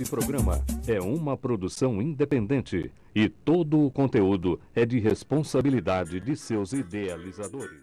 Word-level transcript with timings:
Este 0.00 0.10
programa 0.10 0.64
é 0.88 0.98
uma 0.98 1.36
produção 1.36 2.00
independente 2.00 2.90
e 3.14 3.28
todo 3.28 3.84
o 3.84 3.90
conteúdo 3.90 4.58
é 4.74 4.86
de 4.86 4.98
responsabilidade 4.98 6.18
de 6.20 6.34
seus 6.38 6.72
idealizadores. 6.72 7.82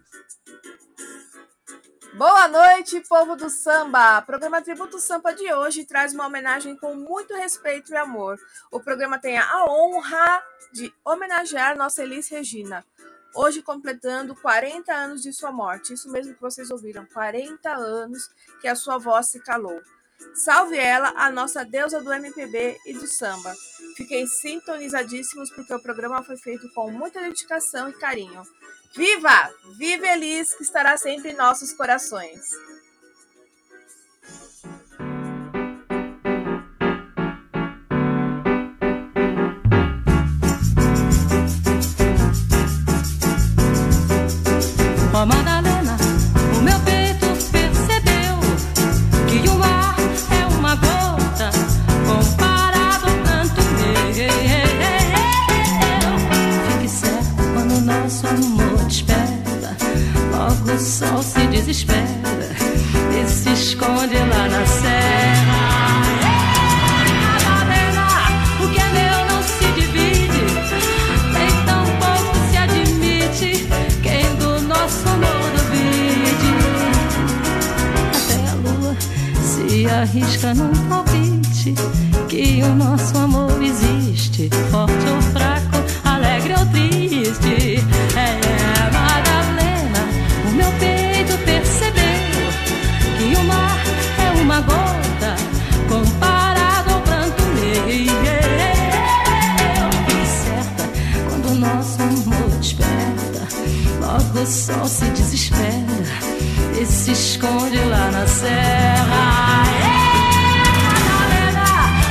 Boa 2.14 2.48
noite, 2.48 3.00
povo 3.08 3.36
do 3.36 3.48
samba! 3.48 4.18
O 4.18 4.22
programa 4.22 4.60
Tributo 4.60 4.98
Sampa 4.98 5.32
de 5.32 5.52
hoje 5.52 5.84
traz 5.84 6.12
uma 6.12 6.26
homenagem 6.26 6.76
com 6.76 6.92
muito 6.96 7.34
respeito 7.34 7.92
e 7.92 7.96
amor. 7.96 8.36
O 8.72 8.80
programa 8.80 9.20
tem 9.20 9.38
a 9.38 9.64
honra 9.66 10.42
de 10.72 10.92
homenagear 11.04 11.78
nossa 11.78 12.02
Elis 12.02 12.28
Regina, 12.28 12.84
hoje 13.32 13.62
completando 13.62 14.34
40 14.34 14.92
anos 14.92 15.22
de 15.22 15.32
sua 15.32 15.52
morte. 15.52 15.92
Isso 15.92 16.10
mesmo 16.10 16.34
que 16.34 16.40
vocês 16.40 16.68
ouviram, 16.72 17.06
40 17.06 17.70
anos 17.70 18.28
que 18.60 18.66
a 18.66 18.74
sua 18.74 18.98
voz 18.98 19.28
se 19.28 19.38
calou. 19.38 19.80
Salve 20.34 20.76
ela, 20.76 21.12
a 21.16 21.30
nossa 21.30 21.64
deusa 21.64 22.00
do 22.00 22.12
MPB 22.12 22.78
e 22.86 22.92
do 22.92 23.06
samba. 23.06 23.54
Fiquem 23.96 24.26
sintonizadíssimos 24.26 25.50
porque 25.50 25.74
o 25.74 25.80
programa 25.82 26.22
foi 26.22 26.36
feito 26.36 26.68
com 26.72 26.90
muita 26.90 27.20
dedicação 27.20 27.88
e 27.88 27.92
carinho. 27.92 28.42
Viva! 28.94 29.50
Viva 29.76 30.06
Elis, 30.06 30.54
que 30.54 30.62
estará 30.62 30.96
sempre 30.96 31.30
em 31.30 31.36
nossos 31.36 31.72
corações. 31.72 32.40
o 60.78 60.80
sol 60.80 61.20
se 61.24 61.44
desespera 61.48 62.06
e 63.10 63.28
se 63.28 63.52
esconde 63.52 64.16
lá 64.16 64.48
na 64.48 64.64
serra. 64.64 66.02
Tá 67.42 67.64
vendo? 67.64 68.64
O 68.64 68.72
que 68.72 68.80
é 68.80 68.88
meu 68.92 69.26
não 69.26 69.42
se 69.42 69.64
divide, 69.72 70.44
nem 71.32 71.50
tão 71.66 71.84
pouco 71.98 72.32
se 72.48 72.56
admite. 72.56 73.66
Quem 74.04 74.36
do 74.36 74.60
nosso 74.68 75.08
amor 75.08 75.50
duvide, 75.56 76.54
até 78.14 78.48
a 78.48 78.54
lua 78.54 78.96
se 79.42 79.86
arrisca 79.90 80.54
num 80.54 80.72
palpite 80.88 81.74
que 82.28 82.62
o 82.62 82.74
nosso 82.76 83.18
amor 83.18 83.60
existe, 83.60 84.48
forte 84.70 85.08
ou 85.12 85.20
fraco, 85.32 85.82
alegre 86.04 86.54
ou 86.56 86.66
triste. 86.66 87.84
É, 88.16 88.94
é 88.94 88.97
se 107.08 107.12
esconde 107.12 107.78
lá 107.78 108.10
na 108.10 108.26
serra. 108.26 109.64
É, 109.80 109.98
galera, 111.08 111.68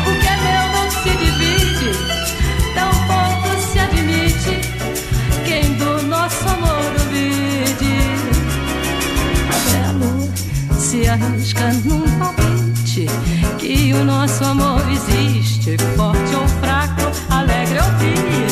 o 0.08 0.12
que 0.20 0.28
é 0.28 0.38
meu 0.46 0.64
não 0.74 0.90
se 0.90 1.12
divide, 1.24 1.92
tão 2.74 2.90
pouco 3.06 3.48
se 3.62 3.80
admite 3.80 4.56
quem 5.46 5.74
do 5.74 6.02
nosso 6.08 6.50
amor 6.50 6.82
duvide. 6.98 7.98
amor 9.88 10.30
se 10.80 11.08
arrisca 11.08 11.74
num 11.86 12.10
palpite 12.18 13.06
que 13.60 13.94
o 13.94 14.04
nosso 14.04 14.44
amor 14.46 14.82
existe, 14.90 15.78
forte 15.96 16.36
ou 16.36 16.48
fraco, 16.60 17.12
alegre 17.30 17.78
ou 17.78 17.98
triste. 18.00 18.47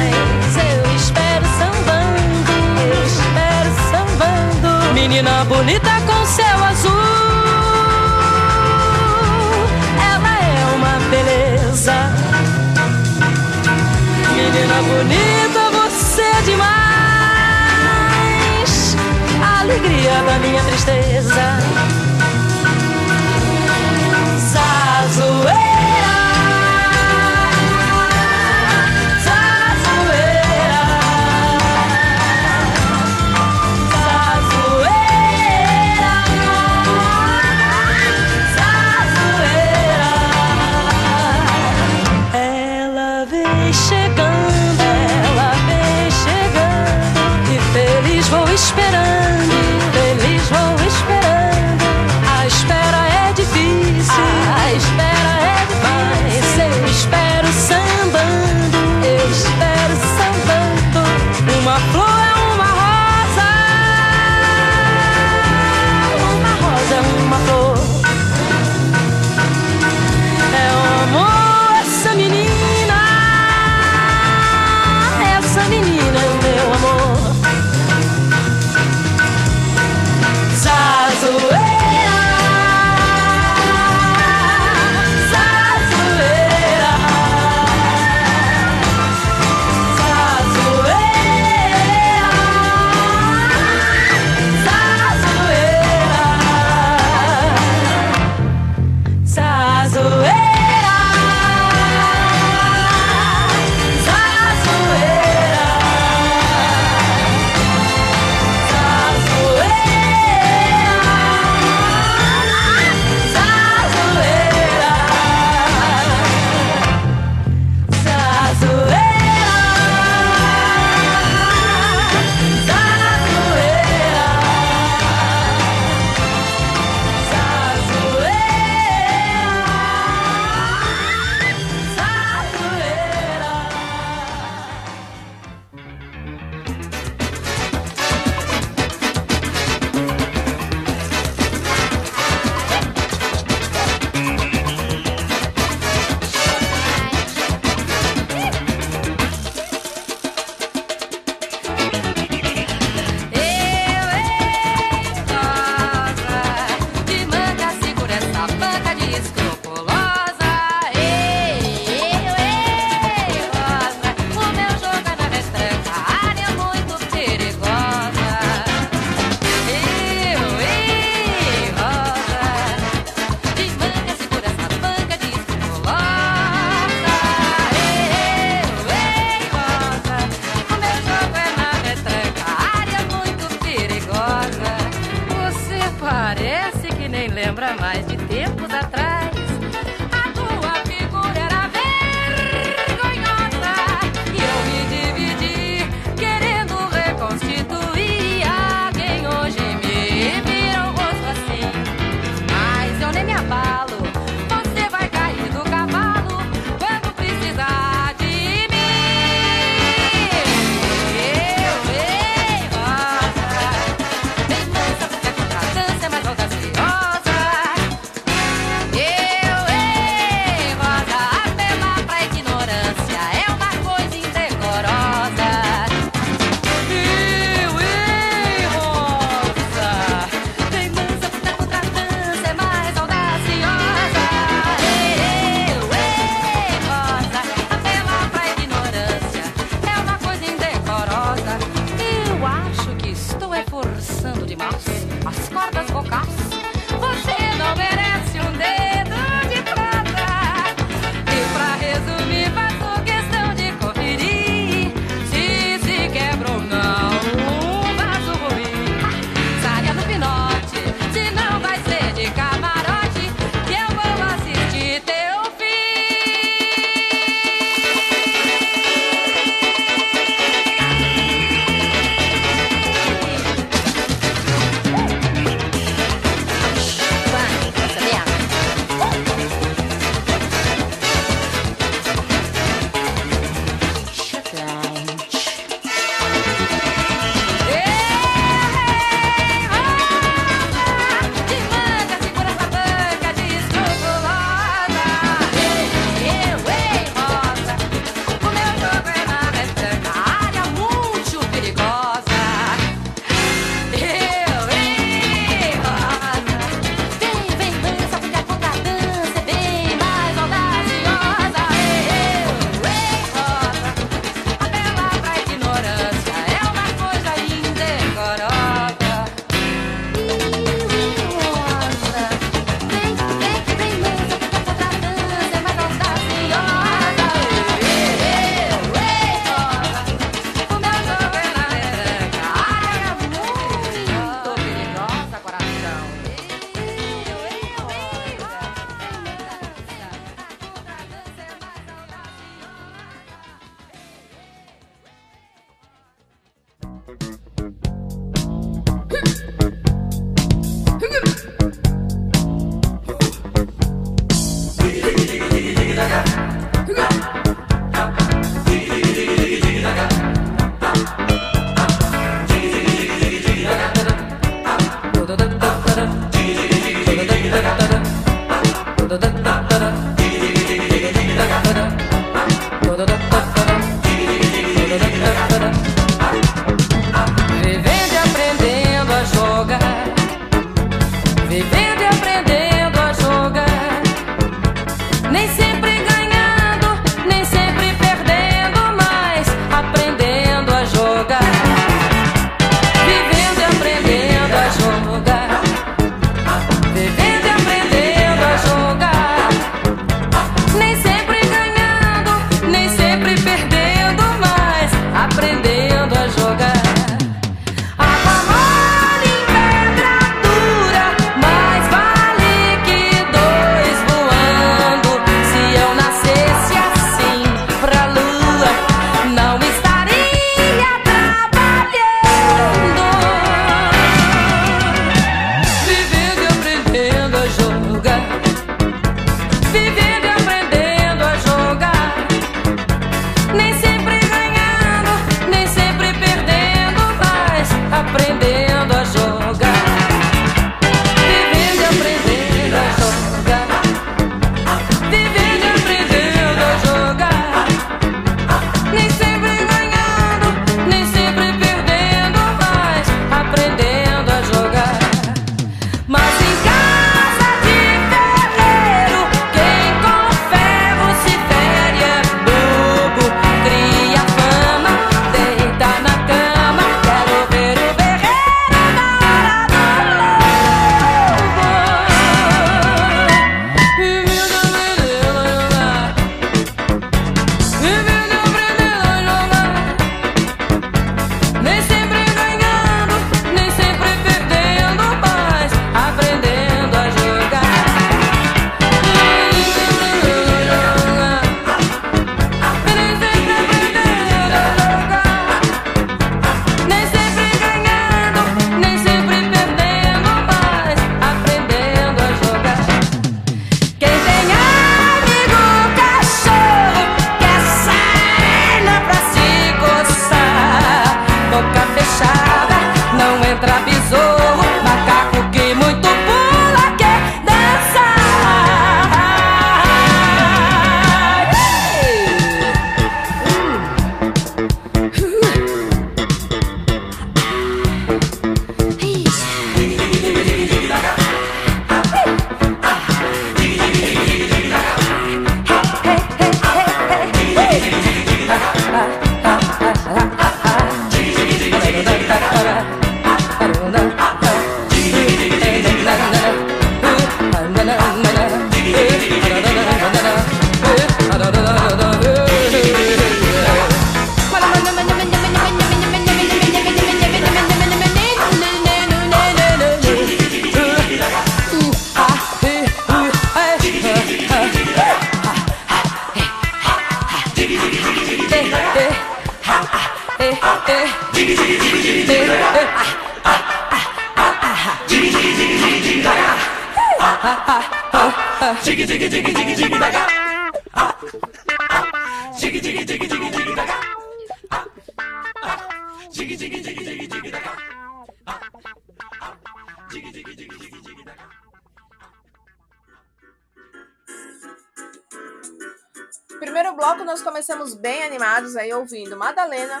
Ouvindo 599.02 599.36
Madalena, 599.36 600.00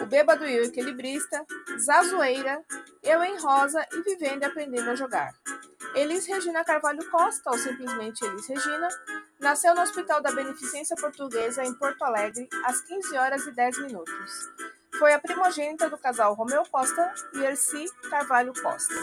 o 0.00 0.06
Bêbado 0.06 0.44
e 0.44 0.60
o 0.60 0.64
Equilibrista, 0.64 1.46
Zazoeira, 1.78 2.60
Eu 3.02 3.22
em 3.22 3.38
Rosa 3.38 3.86
e 3.92 4.02
Vivendo 4.02 4.42
e 4.42 4.44
Aprendendo 4.44 4.90
a 4.90 4.96
Jogar. 4.96 5.32
Elis 5.94 6.26
Regina 6.26 6.64
Carvalho 6.64 7.08
Costa, 7.10 7.50
ou 7.50 7.58
simplesmente 7.58 8.24
Elis 8.24 8.48
Regina, 8.48 8.88
nasceu 9.38 9.74
no 9.74 9.82
Hospital 9.82 10.20
da 10.20 10.32
Beneficência 10.32 10.96
Portuguesa 10.96 11.64
em 11.64 11.72
Porto 11.74 12.02
Alegre 12.02 12.48
às 12.64 12.80
15 12.80 13.16
horas 13.16 13.46
e 13.46 13.52
10 13.52 13.78
minutos. 13.82 14.48
Foi 15.00 15.14
a 15.14 15.18
primogênita 15.18 15.88
do 15.88 15.96
casal 15.96 16.34
Romeu 16.34 16.62
Costa 16.70 17.14
e 17.32 17.38
Erci 17.42 17.86
Carvalho 18.10 18.52
Costa. 18.52 18.94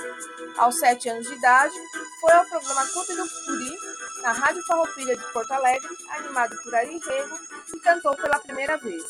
Aos 0.55 0.77
7 0.77 1.09
anos 1.09 1.27
de 1.27 1.33
idade, 1.33 1.73
foi 2.21 2.31
ao 2.33 2.45
programa 2.45 2.87
Clube 2.87 3.15
do 3.15 3.27
Puri, 3.27 3.77
na 4.21 4.31
Rádio 4.31 4.63
Farroupilha 4.67 5.17
de 5.17 5.33
Porto 5.33 5.51
Alegre, 5.53 5.89
animado 6.09 6.55
por 6.61 6.75
Ari 6.75 6.99
Rego, 6.99 7.39
e 7.73 7.79
cantou 7.79 8.15
pela 8.15 8.37
primeira 8.37 8.77
vez. 8.77 9.03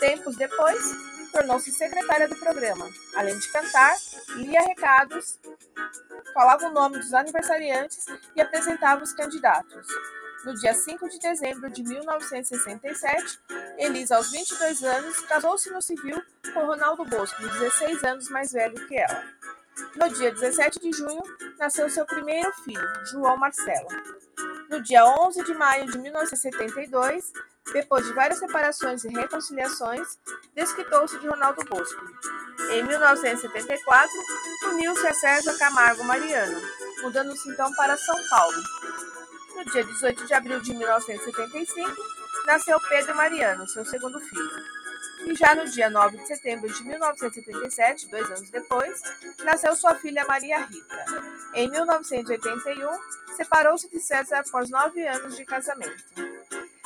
Tempos 0.00 0.34
depois, 0.34 0.82
tornou-se 1.30 1.70
secretária 1.70 2.26
do 2.26 2.34
programa. 2.34 2.90
Além 3.14 3.38
de 3.38 3.52
cantar, 3.52 3.94
lia 4.34 4.60
recados, 4.60 5.38
falava 6.34 6.66
o 6.66 6.72
nome 6.72 6.98
dos 6.98 7.14
aniversariantes 7.14 8.06
e 8.34 8.40
apresentava 8.40 9.04
os 9.04 9.12
candidatos. 9.12 9.86
No 10.44 10.54
dia 10.54 10.74
5 10.74 11.08
de 11.08 11.18
dezembro 11.18 11.70
de 11.70 11.82
1967, 11.82 13.40
Elisa, 13.78 14.16
aos 14.16 14.30
22 14.30 14.82
anos, 14.82 15.20
casou-se 15.20 15.70
no 15.70 15.80
civil 15.80 16.22
com 16.52 16.66
Ronaldo 16.66 17.04
Bosco, 17.06 17.40
de 17.40 17.48
16 17.48 18.04
anos 18.04 18.28
mais 18.28 18.52
velho 18.52 18.74
que 18.86 18.94
ela. 18.94 19.24
No 19.96 20.08
dia 20.10 20.30
17 20.30 20.80
de 20.80 20.92
junho, 20.92 21.22
nasceu 21.58 21.88
seu 21.88 22.04
primeiro 22.04 22.52
filho, 22.62 23.06
João 23.10 23.38
Marcelo. 23.38 23.88
No 24.68 24.82
dia 24.82 25.06
11 25.06 25.44
de 25.44 25.54
maio 25.54 25.90
de 25.90 25.98
1972, 25.98 27.32
depois 27.72 28.04
de 28.06 28.12
várias 28.12 28.38
separações 28.38 29.02
e 29.04 29.08
reconciliações, 29.08 30.18
desquitou-se 30.54 31.18
de 31.18 31.26
Ronaldo 31.26 31.64
Bosco. 31.64 32.04
Em 32.70 32.82
1974, 32.84 34.10
uniu-se 34.68 35.06
a 35.06 35.14
César 35.14 35.56
Camargo 35.58 36.04
Mariano, 36.04 36.60
mudando-se 37.02 37.48
então 37.48 37.72
para 37.74 37.96
São 37.96 38.16
Paulo. 38.28 38.62
No 39.54 39.64
dia 39.64 39.84
18 39.84 40.26
de 40.26 40.34
abril 40.34 40.60
de 40.60 40.74
1975, 40.74 41.90
nasceu 42.46 42.78
Pedro 42.88 43.14
Mariano, 43.14 43.66
seu 43.68 43.84
segundo 43.84 44.18
filho. 44.20 44.50
E 45.26 45.34
já 45.34 45.54
no 45.54 45.64
dia 45.70 45.88
9 45.88 46.18
de 46.18 46.26
setembro 46.26 46.72
de 46.72 46.84
1977, 46.84 48.08
dois 48.08 48.26
anos 48.30 48.50
depois, 48.50 49.00
nasceu 49.44 49.74
sua 49.74 49.94
filha 49.94 50.24
Maria 50.26 50.58
Rita. 50.64 51.04
Em 51.54 51.70
1981, 51.70 52.90
separou-se 53.36 53.88
de 53.88 54.00
César 54.00 54.40
após 54.40 54.68
nove 54.70 55.06
anos 55.06 55.36
de 55.36 55.44
casamento. 55.44 56.04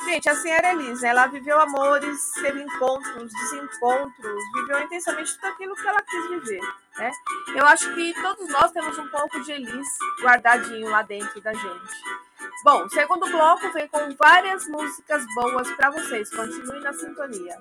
Gente, 0.05 0.29
a 0.29 0.35
senhora 0.35 0.71
Elisa, 0.71 1.07
ela 1.07 1.27
viveu 1.27 1.59
amores, 1.59 2.31
teve 2.41 2.61
encontros, 2.61 3.31
desencontros, 3.33 4.43
viveu 4.55 4.81
intensamente 4.83 5.35
tudo 5.35 5.47
aquilo 5.47 5.75
que 5.75 5.87
ela 5.87 6.01
quis 6.01 6.29
viver, 6.29 6.61
né? 6.97 7.11
Eu 7.53 7.65
acho 7.65 7.93
que 7.93 8.13
todos 8.21 8.47
nós 8.49 8.71
temos 8.71 8.97
um 8.97 9.07
pouco 9.09 9.41
de 9.43 9.51
Elis 9.51 9.87
guardadinho 10.21 10.89
lá 10.89 11.01
dentro 11.01 11.41
da 11.41 11.53
gente. 11.53 12.29
Bom, 12.63 12.85
o 12.85 12.89
segundo 12.89 13.25
bloco 13.29 13.71
vem 13.73 13.87
com 13.87 14.15
várias 14.15 14.67
músicas 14.67 15.23
boas 15.33 15.69
para 15.71 15.91
vocês. 15.91 16.29
Continue 16.29 16.79
na 16.81 16.93
sintonia. 16.93 17.55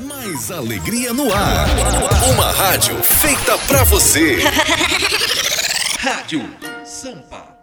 Mais 0.00 0.50
alegria 0.50 1.12
no 1.12 1.32
ar. 1.32 1.66
Uma 2.34 2.50
rádio 2.52 3.02
feita 3.02 3.56
para 3.66 3.84
você. 3.84 4.38
rádio 6.00 6.40
Sampa. 6.84 7.56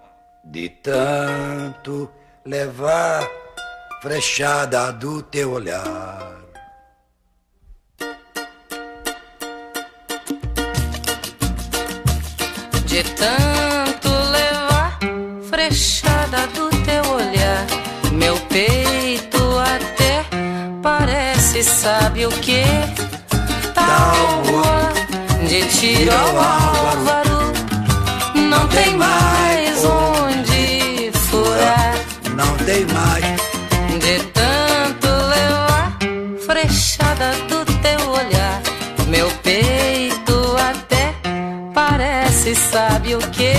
De 0.43 0.69
tanto 0.69 2.09
levar 2.43 3.27
frechada 4.01 4.93
do 4.93 5.21
teu 5.21 5.51
olhar. 5.51 6.37
De 12.85 13.03
tanto 13.03 14.09
levar 14.09 14.97
frechada 15.49 16.47
do 16.47 16.69
teu 16.85 17.11
olhar, 17.11 17.65
meu 18.13 18.37
peito 18.47 19.59
até 19.59 20.23
parece, 20.81 21.61
sabe 21.63 22.25
o 22.25 22.29
que? 22.29 22.63
Tábua 23.73 24.93
de 25.45 25.65
tiro 25.77 26.11
ao 26.13 26.37
álvaro, 26.39 27.51
não 28.49 28.65
tem 28.69 28.95
mais 28.95 29.83
onde 29.83 31.11
furar. 31.29 31.95
Não 32.35 32.55
tem 32.65 32.85
mais 32.85 33.48
De 34.09 34.17
tanto 34.33 35.07
levar 35.07 35.95
frechada 36.43 37.31
do 37.47 37.63
teu 37.77 38.09
olhar, 38.09 38.59
meu 39.07 39.29
peito 39.43 40.55
até 40.57 41.13
parece, 41.75 42.55
sabe 42.55 43.13
o 43.13 43.19
que? 43.19 43.53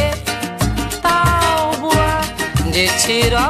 Tábua 1.00 2.20
de 2.72 2.88
tiro 2.98 3.36
ao 3.38 3.49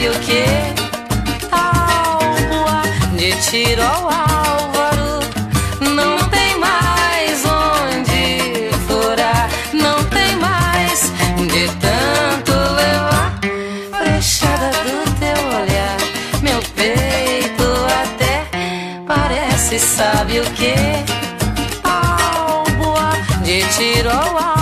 sabe 0.00 0.08
o 0.08 0.20
que? 0.20 0.44
Tábua 1.50 2.82
de 3.16 3.32
tiro 3.42 3.82
ao 3.82 4.08
álvaro, 4.08 5.20
não 5.80 6.18
tem 6.30 6.58
mais 6.58 7.44
onde 7.44 8.70
furar, 8.86 9.50
não 9.74 10.02
tem 10.04 10.36
mais 10.36 11.12
de 11.52 11.68
tanto 11.78 12.52
levar 12.52 13.38
frechada 13.98 14.70
do 14.70 15.04
teu 15.18 15.46
olhar, 15.48 15.96
meu 16.40 16.60
peito 16.74 17.64
até 18.02 18.46
parece, 19.06 19.78
sabe 19.78 20.40
o 20.40 20.44
que? 20.52 20.74
Tábua 21.82 23.12
de 23.42 23.66
tiro 23.74 24.10
ao 24.10 24.38
álvaro, 24.38 24.59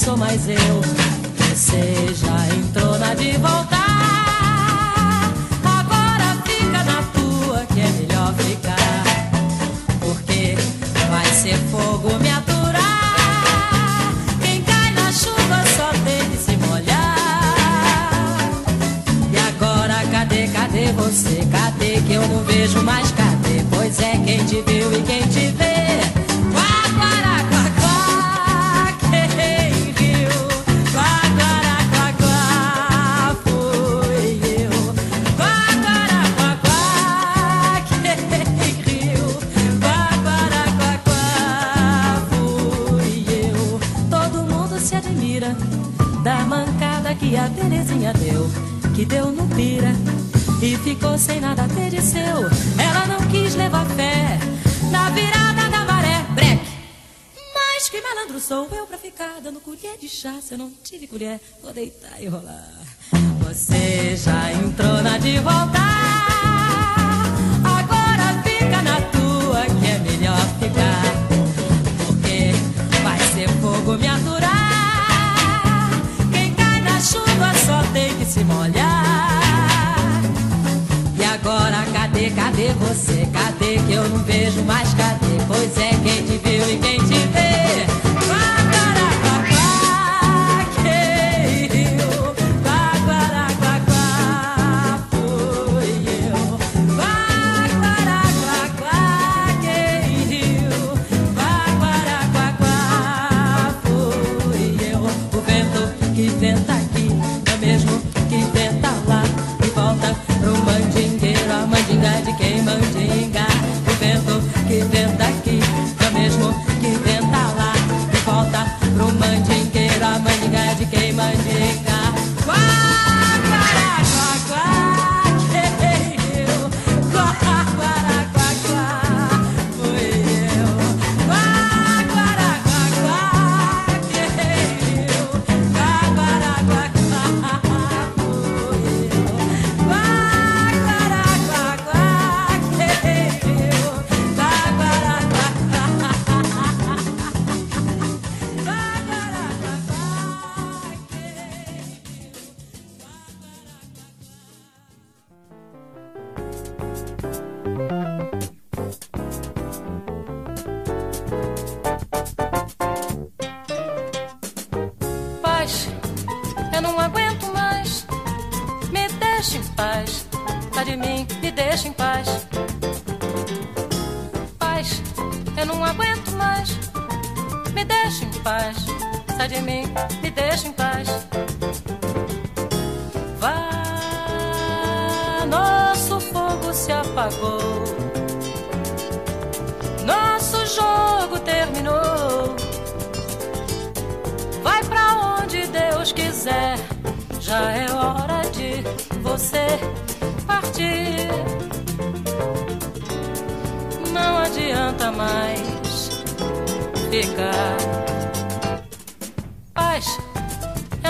sou 0.00 0.16
mais 0.16 0.48
eu. 0.48 0.80
Você 1.36 2.14
já 2.14 2.56
entrou 2.56 2.98
na 2.98 3.12
de 3.14 3.32
voltar. 3.32 3.78
Agora 5.62 6.38
fica 6.46 6.82
na 6.84 7.02
tua, 7.12 7.66
que 7.66 7.80
é 7.80 7.88
melhor 8.00 8.32
ficar. 8.34 9.04
Porque 10.00 10.56
vai 11.10 11.26
ser 11.26 11.58
fogo 11.70 12.18
me 12.18 12.30
aturar. 12.30 14.14
Quem 14.42 14.62
cai 14.62 14.90
na 14.92 15.12
chuva 15.12 15.62
só 15.76 15.90
tem 16.04 16.30
que 16.30 16.38
se 16.38 16.56
molhar. 16.66 18.38
E 19.32 19.36
agora 19.36 20.02
cadê, 20.10 20.48
cadê 20.48 20.92
você? 20.92 21.46
Cadê 21.52 22.00
que 22.00 22.14
eu 22.14 22.26
não 22.26 22.42
vejo 22.44 22.82
mais? 22.82 23.10
Cadê? 23.10 23.30
Terezinha 25.10 25.49
que 49.00 49.06
deu 49.06 49.32
no 49.32 49.48
pira. 49.54 49.92
E 50.60 50.76
ficou 50.76 51.16
sem 51.16 51.40
nada 51.40 51.66
ter 51.68 51.88
de 51.88 52.02
seu. 52.02 52.20
Ela 52.78 53.06
não 53.06 53.26
quis 53.30 53.54
levar 53.54 53.86
fé 53.86 54.38
na 54.90 55.08
virada 55.08 55.70
da 55.70 55.84
maré. 55.86 56.22
Breque! 56.34 56.70
Mas 57.54 57.88
que 57.88 57.98
malandro 58.02 58.38
sou 58.38 58.68
eu 58.70 58.86
pra 58.86 58.98
ficar 58.98 59.40
dando 59.42 59.58
colher 59.60 59.96
de 59.98 60.06
chá. 60.06 60.34
Se 60.42 60.52
eu 60.52 60.58
não 60.58 60.70
tive 60.84 61.06
colher, 61.06 61.40
vou 61.62 61.72
deitar 61.72 62.20
e 62.20 62.26
rolar. 62.26 62.68
Você 63.44 64.16
já 64.18 64.52
entrou 64.52 65.02
na 65.02 65.16
de 65.16 65.38
voltar. 65.38 65.80
Agora 67.64 68.42
fica 68.42 68.82
na 68.82 69.00
tua, 69.00 69.64
que 69.80 69.86
é 69.86 69.98
melhor 69.98 70.46
ficar. 70.60 71.02
Porque 72.06 72.52
vai 73.02 73.18
ser 73.32 73.48
fogo 73.62 73.96
me 73.96 74.06
aturar. 74.06 74.69
Tem 77.92 78.14
que 78.16 78.24
se 78.24 78.44
molhar. 78.44 79.40
E 81.18 81.24
agora, 81.24 81.84
cadê, 81.92 82.30
cadê 82.30 82.72
você? 82.74 83.28
Cadê 83.32 83.78
que 83.86 83.92
eu 83.92 84.08
não 84.08 84.18
vejo 84.24 84.62
mais? 84.62 84.92
Cadê? 84.94 85.26
Pois 85.46 85.76
é, 85.78 85.90
quem 86.02 86.24
te 86.24 86.38
viu 86.38 86.70
e 86.70 86.78
quem 86.78 86.98
te 86.98 87.18
vê? 87.28 87.49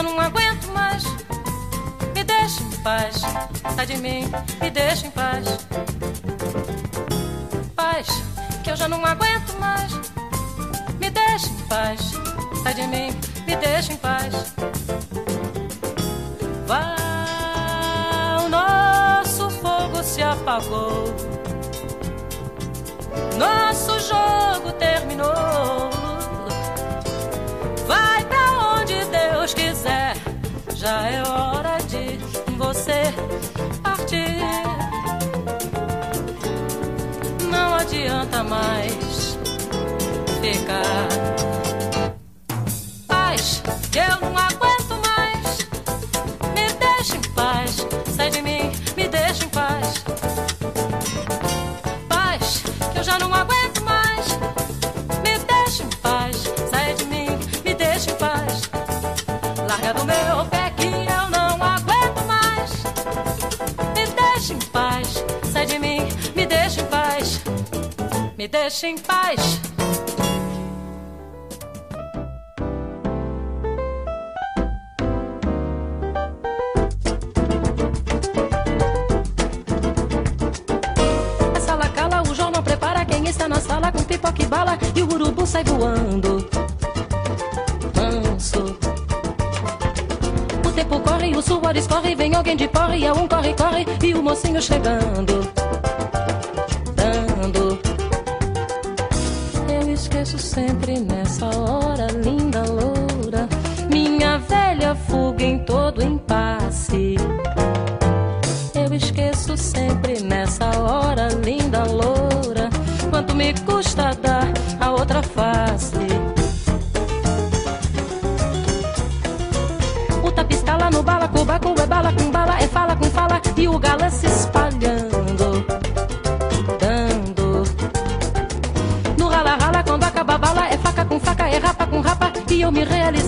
Eu 0.00 0.04
não 0.04 0.18
aguento 0.18 0.66
mais. 0.72 1.04
Me 2.14 2.24
deixa 2.24 2.62
em 2.62 2.70
paz. 2.82 3.20
Sai 3.76 3.86
de 3.86 3.96
mim, 3.98 4.24
me 4.62 4.70
deixa 4.70 5.06
em 5.06 5.10
paz. 5.10 5.44
Paz, 7.76 8.06
que 8.64 8.70
eu 8.70 8.76
já 8.76 8.88
não 8.88 9.04
aguento 9.04 9.52
mais. 9.60 9.92
Me 10.98 11.10
deixa 11.10 11.48
em 11.48 11.66
paz. 11.68 12.00
Sai 12.62 12.74
de 12.74 12.86
mim, 12.86 13.10
me 13.46 13.56
deixa 13.56 13.92
em 13.92 13.96
paz. 13.96 14.32
Vá, 16.66 16.96
o 18.42 18.48
nosso 18.48 19.50
fogo 19.50 20.02
se 20.02 20.22
apagou. 20.22 21.14
Nosso 23.36 24.00
jogo 24.00 24.72
terminou. 24.78 25.59
Já 30.80 31.10
é 31.10 31.22
hora 31.28 31.76
de 31.88 32.16
você 32.56 33.02
partir. 33.82 34.40
Não 37.50 37.74
adianta 37.74 38.42
mais 38.42 39.38
ficar. 40.40 41.39
Deixa 68.50 68.88
em 68.88 68.98
paz. 68.98 69.60
A 81.54 81.60
sala 81.60 81.88
cala, 81.90 82.22
o 82.22 82.34
jornal 82.34 82.62
prepara 82.62 83.04
quem 83.04 83.28
está 83.28 83.48
na 83.48 83.60
sala 83.60 83.92
com 83.92 84.02
pipoca 84.02 84.42
e 84.42 84.46
bala 84.46 84.76
e 84.96 85.02
o 85.02 85.14
urubu 85.14 85.46
sai 85.46 85.62
voando. 85.62 86.48
Manso. 87.94 88.76
O 90.66 90.72
tempo 90.72 90.98
corre, 91.00 91.36
o 91.36 91.42
suor 91.42 91.76
escorre, 91.76 92.16
vem 92.16 92.34
alguém 92.34 92.56
de 92.56 92.66
porre, 92.66 93.04
é 93.04 93.12
um 93.12 93.28
corre, 93.28 93.54
corre 93.54 93.86
e 94.02 94.12
o 94.14 94.22
mocinho 94.22 94.60
chegando. 94.60 95.39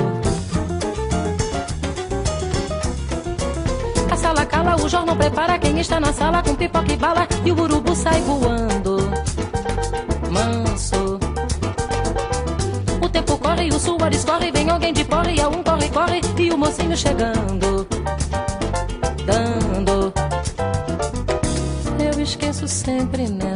A 4.10 4.16
sala 4.16 4.46
cala, 4.46 4.76
o 4.76 4.90
jornal 4.90 5.16
prepara 5.16 5.60
quem 5.60 5.80
está 5.80 6.00
na 6.00 6.14
sala 6.14 6.42
com 6.42 6.56
pipoca 6.56 6.92
e 6.92 6.98
bala 6.98 7.28
e 7.46 7.52
o 7.52 7.60
urubu 7.60 7.96
sai 7.96 8.22
voando. 8.22 8.73
Corre, 13.54 13.70
o 13.70 13.80
suor 13.80 14.12
escorre, 14.12 14.52
vem 14.52 14.70
alguém 14.70 14.94
de 14.94 15.04
porre, 15.06 15.40
a 15.40 15.48
um 15.48 15.64
corre, 15.64 15.90
corre 15.90 16.22
e 16.38 16.52
o 16.52 16.58
mocinho 16.58 16.98
chegando. 16.98 17.88
Dando. 19.26 20.14
Eu 22.00 22.22
esqueço 22.22 22.68
sempre 22.68 23.28
nessa 23.28 23.53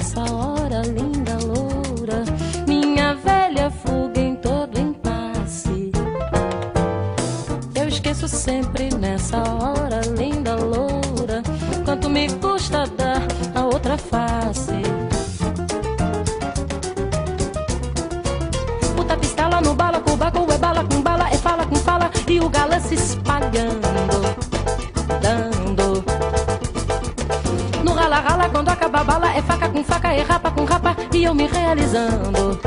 rapa 30.38 30.52
com 30.52 30.66
rapa 30.66 30.96
e 31.12 31.24
eu 31.24 31.34
me 31.34 31.48
realizando. 31.48 32.60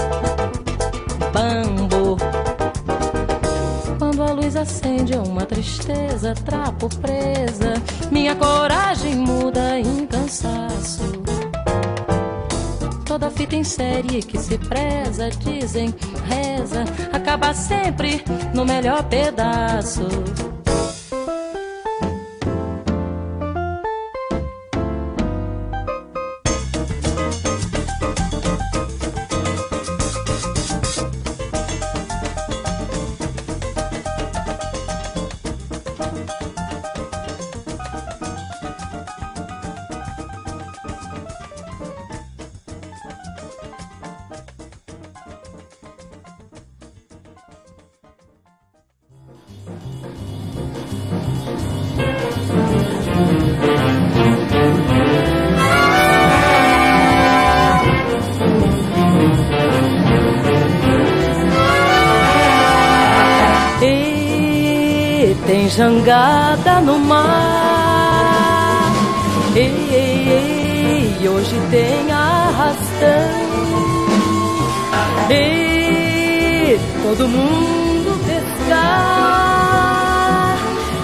Bambo. 1.32 2.16
Quando 3.96 4.22
a 4.24 4.32
luz 4.32 4.56
acende 4.56 5.14
é 5.14 5.20
uma 5.20 5.46
tristeza, 5.46 6.34
trapo 6.34 6.88
presa. 6.96 7.74
Minha 8.10 8.34
coragem 8.34 9.14
muda 9.14 9.78
em 9.78 10.04
cansaço. 10.04 11.22
Toda 13.04 13.30
fita 13.30 13.54
em 13.54 13.64
série 13.64 14.20
que 14.22 14.38
se 14.38 14.58
preza, 14.58 15.30
dizem, 15.30 15.94
reza, 16.26 16.84
acaba 17.12 17.54
sempre 17.54 18.24
no 18.52 18.64
melhor 18.64 19.04
pedaço. 19.04 20.08
Jangada 65.70 66.80
no 66.80 66.98
mar. 66.98 67.20
E, 69.54 69.60
e, 69.60 71.18
e 71.20 71.28
hoje 71.28 71.60
tem 71.70 72.10
arrastão. 72.12 73.40
E 75.30 76.78
todo 77.02 77.28
mundo 77.28 78.18
pescar. 78.26 79.38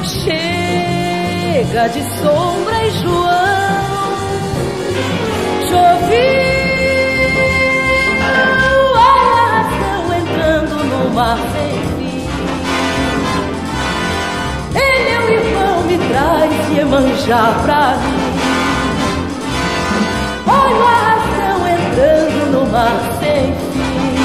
Chega 0.04 1.88
de 1.88 2.02
sombra 2.20 2.84
e 2.84 2.90
João. 3.02 3.86
Choveu 5.68 6.16
arrastão 8.96 10.14
entrando 10.14 10.76
no 10.84 11.10
mar 11.14 11.38
traz 16.16 16.52
Iemanjá 16.74 17.42
pra 17.62 17.94
mim. 17.96 18.32
Olha 20.46 20.76
o 20.76 20.82
arrastão 20.82 21.58
entrando 21.68 22.40
no 22.52 22.62
mar 22.72 23.00
sem 23.20 23.44
fim. 23.54 24.16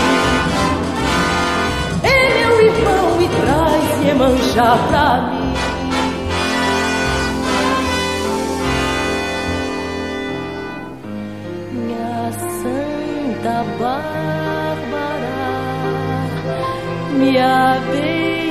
E 2.03 2.09
meu 2.39 2.53
irmão 2.61 3.05
me 3.17 3.27
traz 3.27 3.85
Iemanjá 4.05 4.69
pra 4.87 5.07
mim. 5.21 5.41
Santa 12.61 13.57
Bárbara, 13.79 15.35
me 17.17 17.31
abençoai. 17.37 18.41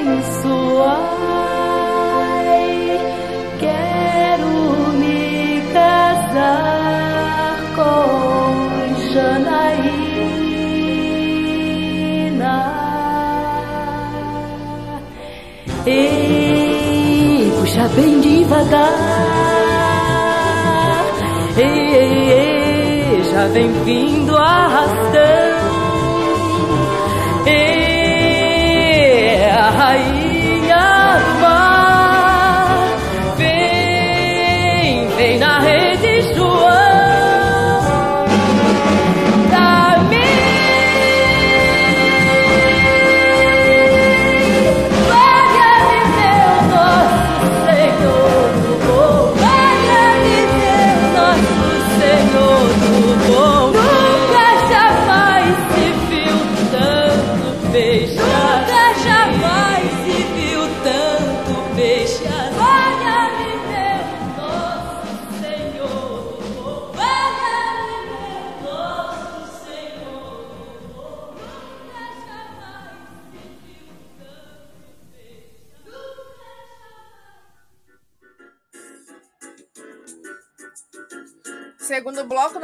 Ei, 15.91 17.53
puxa 17.59 17.89
bem 17.97 18.21
devagar. 18.21 18.93
Ei, 21.57 21.95
ei, 21.97 22.33
ei, 22.33 23.25
já 23.25 23.47
vem 23.49 23.73
vindo 23.85 24.37
arrastão. 24.37 25.59
Ei, 27.47 29.45
a 29.51 29.71
rainha 29.71 30.20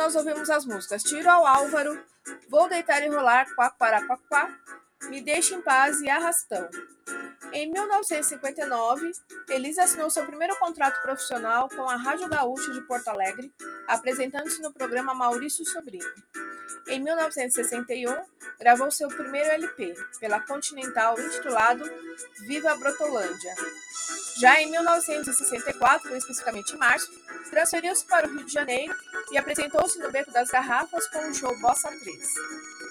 nós 0.06 0.14
ouvimos 0.14 0.48
as 0.50 0.64
músicas 0.64 1.02
Tiro 1.02 1.28
ao 1.28 1.44
Álvaro, 1.44 2.00
Vou 2.48 2.68
Deitar 2.68 3.02
e 3.02 3.08
Rolar, 3.08 3.44
Quaquaraquaquá, 3.56 4.56
Me 5.08 5.20
Deixe 5.20 5.52
em 5.52 5.60
Paz 5.60 6.00
e 6.00 6.08
Arrastão. 6.08 6.68
Em 7.52 7.72
1959, 7.72 9.10
Elisa 9.48 9.82
assinou 9.82 10.08
seu 10.08 10.24
primeiro 10.24 10.56
contrato 10.60 11.02
profissional 11.02 11.68
com 11.68 11.90
a 11.90 11.96
Rádio 11.96 12.28
Gaúcha 12.28 12.72
de 12.72 12.82
Porto 12.82 13.08
Alegre, 13.08 13.52
apresentando-se 13.88 14.62
no 14.62 14.72
programa 14.72 15.12
Maurício 15.12 15.66
Sobrinho. 15.66 16.06
Em 16.88 17.00
1961, 17.00 18.14
gravou 18.58 18.90
seu 18.90 19.08
primeiro 19.08 19.50
LP, 19.50 19.94
pela 20.20 20.40
Continental, 20.40 21.18
intitulado 21.20 21.84
Viva 22.46 22.74
Brotolândia. 22.76 23.54
Já 24.38 24.60
em 24.60 24.70
1964, 24.70 26.16
especificamente 26.16 26.74
em 26.74 26.78
março, 26.78 27.10
transferiu-se 27.50 28.04
para 28.06 28.28
o 28.28 28.30
Rio 28.30 28.44
de 28.44 28.52
Janeiro 28.52 28.94
e 29.32 29.38
apresentou-se 29.38 29.98
no 29.98 30.10
Beco 30.10 30.30
das 30.30 30.50
Garrafas 30.50 31.08
com 31.08 31.28
o 31.28 31.34
show 31.34 31.58
Bossa 31.58 31.88
3. 31.88 32.34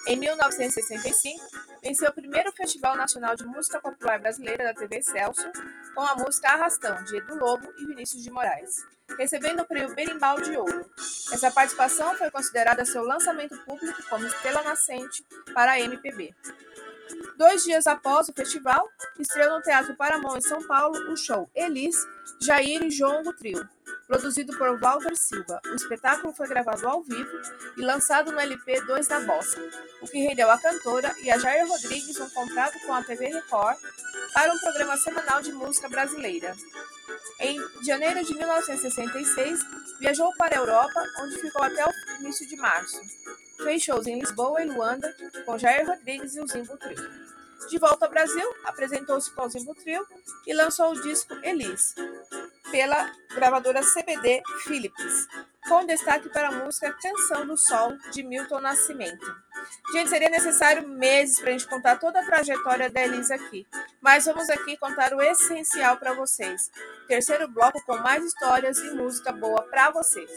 Em 0.08 0.16
1965, 0.16 1.44
venceu 1.82 2.10
o 2.10 2.14
primeiro 2.14 2.52
Festival 2.52 2.96
Nacional 2.96 3.36
de 3.36 3.44
Música 3.44 3.80
Popular 3.80 4.18
Brasileira 4.20 4.64
da 4.64 4.74
TV 4.74 5.02
Celso 5.02 5.50
com 5.94 6.02
a 6.02 6.14
música 6.16 6.48
Arrastão, 6.48 7.02
de 7.04 7.16
Edu 7.16 7.36
Lobo 7.36 7.72
e 7.78 7.86
Vinícius 7.86 8.22
de 8.22 8.30
Moraes, 8.30 8.84
recebendo 9.18 9.60
o 9.60 9.64
prêmio 9.64 9.94
Berimbau 9.94 10.40
de 10.40 10.56
Ouro. 10.56 10.90
Essa 11.32 11.50
participação 11.50 12.16
foi 12.16 12.30
considerada 12.30 12.84
seu 12.84 13.02
lançamento 13.02 13.56
público 13.64 14.02
como 14.08 14.26
estrela 14.26 14.62
nascente 14.62 15.24
para 15.54 15.72
a 15.72 15.80
MPB. 15.80 16.34
Dois 17.36 17.62
dias 17.62 17.86
após 17.86 18.28
o 18.28 18.32
festival, 18.32 18.88
estreou 19.18 19.56
no 19.56 19.62
Teatro 19.62 19.94
Paramão 19.94 20.36
em 20.36 20.40
São 20.40 20.62
Paulo 20.66 21.12
o 21.12 21.16
show 21.16 21.48
Elis, 21.54 21.96
Jair 22.40 22.82
e 22.82 22.90
Jongo 22.90 23.32
Trio, 23.32 23.68
produzido 24.06 24.56
por 24.56 24.78
Walter 24.78 25.16
Silva. 25.16 25.60
O 25.66 25.74
espetáculo 25.74 26.32
foi 26.32 26.46
gravado 26.46 26.86
ao 26.88 27.02
vivo 27.02 27.40
e 27.76 27.82
lançado 27.82 28.32
no 28.32 28.38
LP 28.38 28.80
2 28.82 29.08
da 29.08 29.20
Bossa, 29.20 29.60
o 30.00 30.06
que 30.06 30.18
rendeu 30.18 30.50
à 30.50 30.58
cantora 30.58 31.14
e 31.22 31.30
a 31.30 31.38
Jair 31.38 31.66
Rodrigues 31.66 32.18
um 32.20 32.30
contrato 32.30 32.78
com 32.86 32.94
a 32.94 33.02
TV 33.02 33.28
Record 33.28 33.78
para 34.32 34.52
um 34.52 34.58
programa 34.58 34.96
semanal 34.96 35.42
de 35.42 35.52
música 35.52 35.88
brasileira. 35.88 36.54
Em 37.40 37.58
janeiro 37.84 38.24
de 38.24 38.34
1966, 38.34 39.60
viajou 39.98 40.32
para 40.36 40.56
a 40.56 40.60
Europa, 40.60 41.04
onde 41.20 41.40
ficou 41.40 41.62
até 41.62 41.84
o 41.84 41.92
início 42.20 42.46
de 42.46 42.56
março. 42.56 43.00
Fez 43.58 43.82
shows 43.82 44.06
em 44.06 44.20
Lisboa 44.20 44.62
e 44.62 44.66
Luanda 44.66 45.14
com 45.44 45.58
Jair 45.58 45.86
Rodrigues 45.86 46.36
e 46.36 46.40
o 46.40 46.46
Zimbo 46.46 46.76
Trio. 46.76 47.25
De 47.68 47.78
volta 47.78 48.06
ao 48.06 48.10
Brasil, 48.10 48.48
apresentou-se 48.64 49.30
com 49.30 49.44
o 49.44 49.48
Zimbo 49.48 49.74
Trio 49.74 50.06
e 50.46 50.54
lançou 50.54 50.92
o 50.92 51.02
disco 51.02 51.34
Elis, 51.42 51.94
pela 52.70 53.10
gravadora 53.34 53.80
CBD 53.82 54.42
Philips, 54.64 55.26
com 55.68 55.84
destaque 55.84 56.28
para 56.28 56.48
a 56.48 56.52
música 56.52 56.92
Canção 56.92 57.46
do 57.46 57.56
Sol, 57.56 57.92
de 58.12 58.22
Milton 58.22 58.60
Nascimento. 58.60 59.26
Gente, 59.92 60.10
seria 60.10 60.30
necessário 60.30 60.86
meses 60.86 61.40
para 61.40 61.50
a 61.50 61.52
gente 61.52 61.66
contar 61.66 61.96
toda 61.96 62.20
a 62.20 62.24
trajetória 62.24 62.88
da 62.88 63.02
Elisa 63.02 63.34
aqui, 63.34 63.66
mas 64.00 64.26
vamos 64.26 64.48
aqui 64.48 64.76
contar 64.76 65.12
o 65.12 65.20
essencial 65.20 65.96
para 65.96 66.12
vocês. 66.14 66.70
Terceiro 67.08 67.48
bloco 67.48 67.82
com 67.84 67.96
mais 67.96 68.24
histórias 68.24 68.78
e 68.78 68.90
música 68.92 69.32
boa 69.32 69.62
para 69.62 69.90
vocês. 69.90 70.30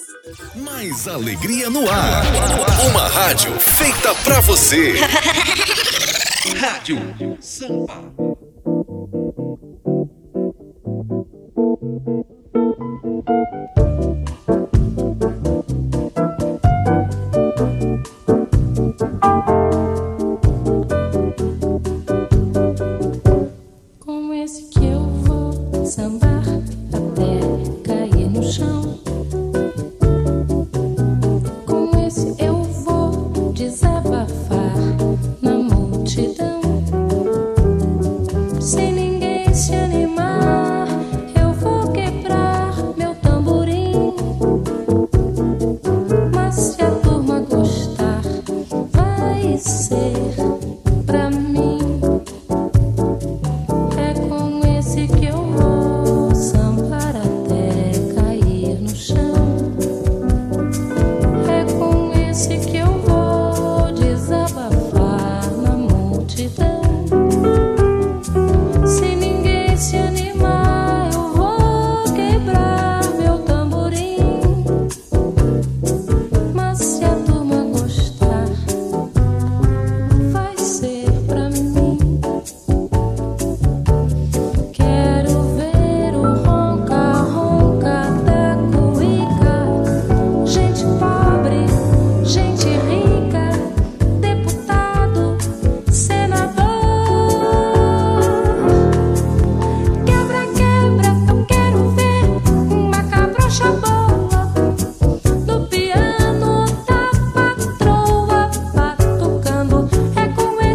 Mais 0.55 1.07
alegria 1.07 1.69
no 1.69 1.89
ar. 1.89 2.23
Uma 2.89 3.07
rádio 3.07 3.59
feita 3.59 4.15
para 4.23 4.39
você. 4.41 4.93
Rádio 6.57 6.97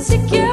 Rádio 0.07 0.44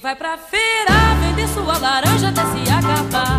Vai 0.00 0.14
pra 0.14 0.38
feira 0.38 1.16
vender 1.20 1.48
sua 1.48 1.76
laranja 1.76 2.28
até 2.28 2.42
se 2.42 2.70
acabar. 2.70 3.38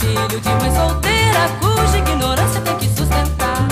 Filho 0.00 0.40
de 0.40 0.48
mãe 0.48 0.74
solteira, 0.74 1.48
cuja 1.60 1.98
ignorância 1.98 2.60
tem 2.60 2.76
que 2.76 2.88
sustentar. 2.88 3.68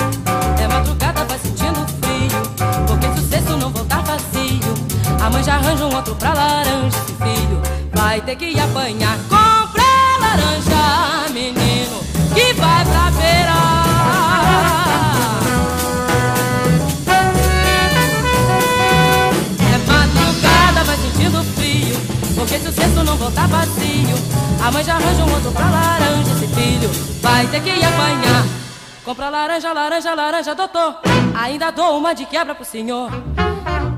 É 0.62 0.68
madrugada, 0.68 1.24
vai 1.24 1.38
sentindo 1.40 1.84
frio, 2.00 2.40
porque 2.86 3.20
sucesso 3.20 3.56
não 3.56 3.70
voltar 3.70 4.00
vazio. 4.02 4.74
A 5.20 5.28
mãe 5.28 5.42
já 5.42 5.54
arranja 5.54 5.86
um 5.86 5.96
outro 5.96 6.14
pra 6.14 6.32
laranja, 6.32 6.96
esse 6.98 7.14
filho 7.14 7.60
vai 7.92 8.20
ter 8.20 8.36
que 8.36 8.60
apanhar. 8.60 9.18
Compra 9.28 9.82
laranja, 10.20 11.32
menino, 11.32 12.00
que 12.32 12.52
vai 12.54 12.84
pra 12.84 13.01
Porque 22.52 22.64
se 22.64 22.68
o 22.68 22.72
cesto 22.74 23.02
não 23.02 23.16
voltar 23.16 23.48
vazio, 23.48 24.14
a 24.62 24.70
mãe 24.70 24.84
já 24.84 24.96
arranja 24.96 25.24
um 25.24 25.32
outro 25.32 25.50
pra 25.52 25.70
laranja. 25.70 26.32
Esse 26.32 26.46
filho 26.48 26.90
vai 27.22 27.46
ter 27.46 27.62
que 27.62 27.70
apanhar. 27.82 28.44
Compra 29.02 29.30
laranja, 29.30 29.72
laranja, 29.72 30.14
laranja, 30.14 30.54
doutor. 30.54 30.96
Ainda 31.34 31.70
dou 31.70 31.96
uma 31.96 32.14
de 32.14 32.26
quebra 32.26 32.54
pro 32.54 32.62
senhor. 32.62 33.10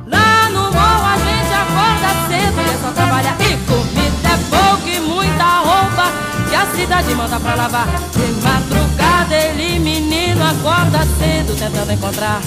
Lá 0.06 0.48
no 0.50 0.70
morro 0.70 1.04
a 1.04 1.16
gente 1.18 1.52
acorda 1.52 2.28
cedo 2.28 2.60
e 2.60 2.70
é 2.70 2.78
só 2.80 2.92
trabalhar. 2.92 3.36
E 3.40 3.56
comida 3.66 4.28
é 4.28 4.38
pouco 4.48 4.88
e 4.88 5.00
muita 5.00 5.44
roupa 5.58 6.12
que 6.48 6.54
a 6.54 6.66
cidade 6.76 7.12
manda 7.12 7.40
pra 7.40 7.56
lavar. 7.56 7.88
De 7.88 8.40
madrugada 8.40 9.34
ele, 9.34 9.80
menino, 9.80 10.44
acorda 10.44 11.00
cedo 11.18 11.58
tentando 11.58 11.90
encontrar 11.90 12.40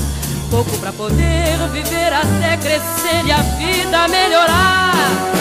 pouco 0.50 0.72
para 0.78 0.94
poder 0.94 1.58
viver 1.74 2.14
até 2.14 2.56
crescer 2.56 3.26
e 3.26 3.32
a 3.34 3.42
vida 3.42 4.08
melhorar. 4.08 5.37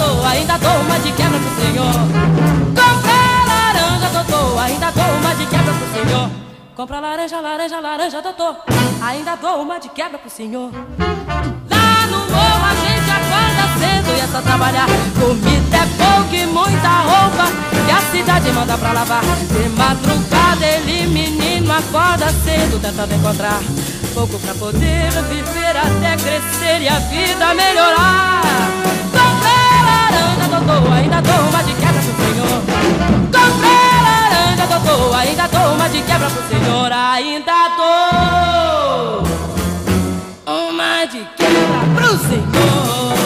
Doutor, 0.00 0.26
ainda 0.26 0.56
dou 0.56 0.80
uma 0.80 0.98
de 0.98 1.12
quebra 1.12 1.38
pro 1.38 1.62
senhor. 1.62 1.92
Comprei 2.74 3.46
laranja, 3.46 4.08
doutor, 4.08 4.58
ainda 4.58 4.90
dou 4.90 5.04
uma 5.04 5.34
de 5.34 5.46
quebra 5.46 5.74
pro 5.74 5.92
senhor. 5.92 6.30
Compra 6.74 7.00
laranja, 7.00 7.40
laranja, 7.40 7.80
laranja, 7.80 8.22
doutor, 8.22 8.56
ainda 9.02 9.36
dou 9.36 9.62
uma 9.62 9.78
de 9.78 9.90
quebra 9.90 10.18
pro 10.18 10.30
senhor. 10.30 10.70
Lá 11.70 12.06
no 12.06 12.18
morro 12.18 12.64
a 12.64 12.74
gente 12.76 13.10
acorda 13.10 13.78
cedo 13.78 14.16
e 14.16 14.20
é 14.20 14.26
só 14.26 14.40
trabalhar. 14.40 14.86
Comida 15.20 15.76
é 15.76 15.86
pouco 16.02 16.34
e 16.34 16.46
muita 16.46 16.88
roupa 16.88 17.44
que 17.84 17.92
a 17.92 18.00
cidade 18.10 18.52
manda 18.52 18.78
pra 18.78 18.92
lavar. 18.92 19.22
De 19.22 19.68
madrugada 19.68 20.64
ele, 20.64 21.08
menino, 21.08 21.70
acorda 21.70 22.28
cedo 22.42 22.80
tentando 22.80 23.14
encontrar 23.14 23.60
pouco 24.14 24.38
pra 24.38 24.54
poder 24.54 25.10
viver 25.28 25.76
até 25.76 26.16
crescer 26.16 26.80
e 26.80 26.88
a 26.88 26.98
vida 27.00 27.54
melhorar. 27.54 28.40
Doutor, 30.66 30.92
ainda 30.92 31.20
dou 31.22 31.48
uma 31.48 31.62
de 31.62 31.72
quebra 31.74 32.02
pro 32.02 32.12
senhor. 32.16 32.62
Comprei 33.32 33.94
laranja, 34.04 34.66
doutor, 34.66 35.14
ainda 35.16 35.48
dou 35.48 35.74
uma 35.74 35.88
de 35.88 36.02
quebra 36.02 36.30
pro 36.30 36.42
senhor. 36.48 36.92
Ainda 36.92 37.68
dou 37.76 39.22
uma 40.68 41.04
de 41.06 41.26
quebra 41.36 41.80
pro 41.94 42.18
senhor. 42.18 43.19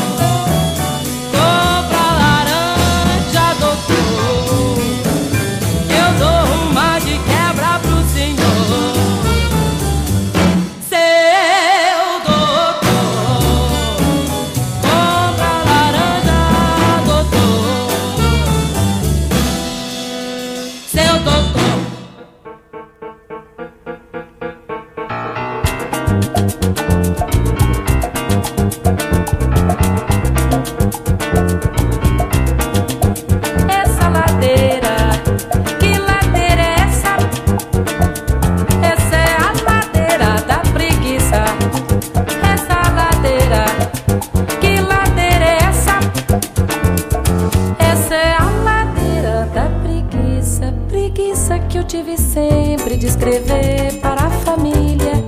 É 48.15 48.37
a 48.37 48.45
ladeira 48.65 49.49
da 49.53 49.67
preguiça. 49.83 50.73
Preguiça 50.89 51.59
que 51.59 51.79
eu 51.79 51.85
tive 51.85 52.17
sempre 52.17 52.97
de 52.97 53.07
escrever 53.07 53.99
para 54.01 54.27
a 54.27 54.31
família 54.31 55.25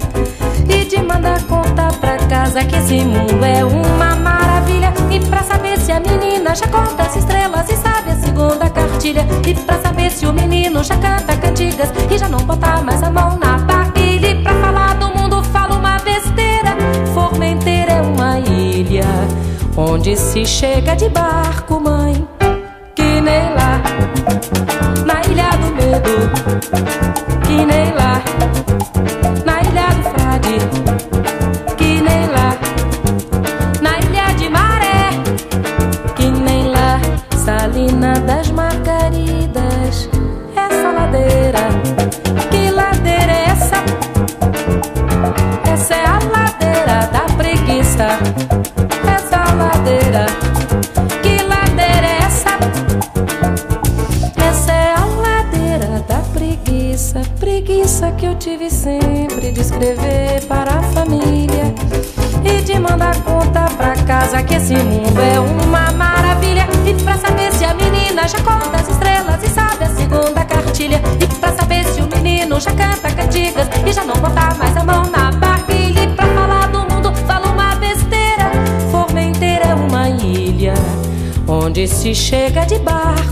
e 0.68 0.84
de 0.84 1.02
mandar 1.02 1.42
contar 1.44 1.92
pra 1.98 2.16
casa 2.16 2.64
que 2.64 2.76
esse 2.76 3.04
mundo 3.04 3.44
é 3.44 3.64
uma 3.64 4.14
maravilha. 4.16 4.92
E 5.10 5.20
pra 5.20 5.42
saber 5.42 5.78
se 5.78 5.92
a 5.92 6.00
menina 6.00 6.54
já 6.54 6.68
conta 6.68 7.02
as 7.02 7.16
estrelas 7.16 7.68
e 7.68 7.76
sabe 7.76 8.10
a 8.10 8.16
segunda 8.16 8.70
cartilha. 8.70 9.26
E 9.46 9.54
pra 9.54 9.78
saber 9.80 10.10
se 10.10 10.26
o 10.26 10.32
menino 10.32 10.84
já 10.84 10.96
canta 10.96 11.36
cantigas 11.36 11.90
e 12.10 12.18
já 12.18 12.28
não 12.28 12.40
bota 12.40 12.82
mais 12.82 13.02
a 13.02 13.10
mão 13.10 13.38
na 13.38 13.58
barrilha. 13.58 14.28
E 14.28 14.42
pra 14.42 14.54
falar 14.60 14.94
do 14.94 15.08
mundo 15.08 15.42
fala 15.44 15.74
uma 15.74 15.98
besteira. 15.98 16.76
Formenteira 17.12 17.92
é 17.92 18.02
uma 18.02 18.38
ilha 18.38 19.04
onde 19.76 20.16
se 20.16 20.46
chega 20.46 20.94
de 20.94 21.08
barco, 21.08 21.80
mãe. 21.80 22.05
Nem 23.26 23.54
lá 23.54 23.82
na 25.04 25.20
ilha 25.28 25.50
do 25.58 25.68
medo. 25.74 26.16
Que 27.44 27.66
nem 27.66 27.85
se 81.88 82.14
chega 82.14 82.64
de 82.64 82.78
barco, 82.78 83.25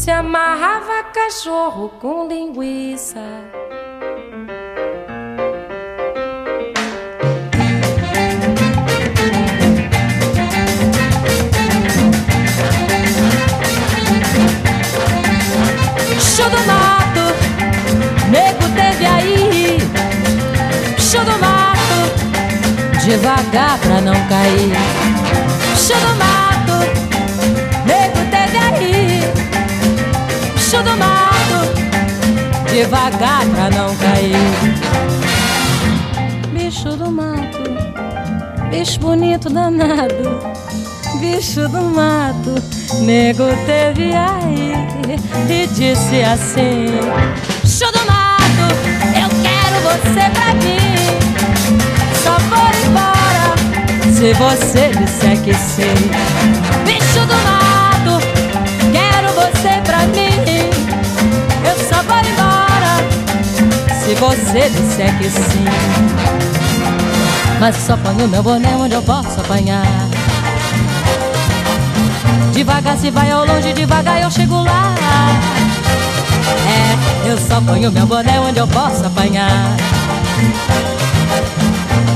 se 0.00 0.10
amarrava 0.10 1.02
cachorro 1.12 1.90
com 2.00 2.26
linguiça. 2.26 3.20
Show 16.18 16.48
do 16.48 16.60
mato, 16.66 17.34
nego 18.30 18.74
teve 18.74 19.04
aí. 19.04 19.78
Show 20.98 21.22
do 21.26 21.38
mato, 21.38 23.04
devagar 23.04 23.78
pra 23.80 24.00
não 24.00 24.14
cair. 24.28 24.72
Show 25.76 26.00
do 26.00 26.14
mato, 26.16 26.39
Show 30.70 30.84
do 30.84 30.96
mato, 30.96 32.70
devagar 32.70 33.44
pra 33.44 33.70
não 33.70 33.96
cair. 33.96 34.36
Bicho 36.52 36.90
do 36.96 37.10
mato, 37.10 37.64
bicho 38.70 39.00
bonito 39.00 39.50
danado. 39.50 40.38
Bicho 41.18 41.68
do 41.70 41.82
mato, 41.82 42.54
nego 43.00 43.46
teve 43.66 44.14
aí 44.14 44.72
e 45.48 45.66
disse 45.66 46.22
assim: 46.22 46.86
Show 47.66 47.90
do 47.90 48.06
mato, 48.06 48.72
eu 49.16 49.28
quero 49.42 49.80
você 49.82 50.30
pra 50.30 50.54
mim. 50.54 50.78
Só 52.22 52.38
vou 52.48 52.70
embora 52.86 53.56
se 54.14 54.32
você 54.34 54.92
disser 55.00 55.42
que 55.42 55.52
sim. 55.52 55.96
Bicho 56.84 57.26
do 57.26 57.34
mato, 57.42 58.24
quero 58.92 59.32
você 59.34 59.80
pra 59.84 60.06
mim. 60.06 60.29
Se 64.10 64.16
você 64.16 64.68
disser 64.70 65.18
que 65.18 65.30
sim. 65.30 65.64
Mas 67.60 67.76
só 67.76 67.96
ponho 67.96 68.26
meu 68.26 68.42
boné 68.42 68.74
onde 68.76 68.94
eu 68.94 69.02
posso 69.02 69.40
apanhar. 69.40 69.86
Devagar 72.52 72.96
se 72.98 73.10
vai 73.10 73.30
ao 73.30 73.46
longe, 73.46 73.72
devagar 73.72 74.20
eu 74.20 74.30
chego 74.30 74.64
lá. 74.64 74.94
É, 76.66 77.30
eu 77.30 77.38
só 77.38 77.60
ponho 77.60 77.92
meu 77.92 78.04
boné 78.04 78.40
onde 78.40 78.58
eu 78.58 78.66
posso 78.66 79.06
apanhar. 79.06 79.76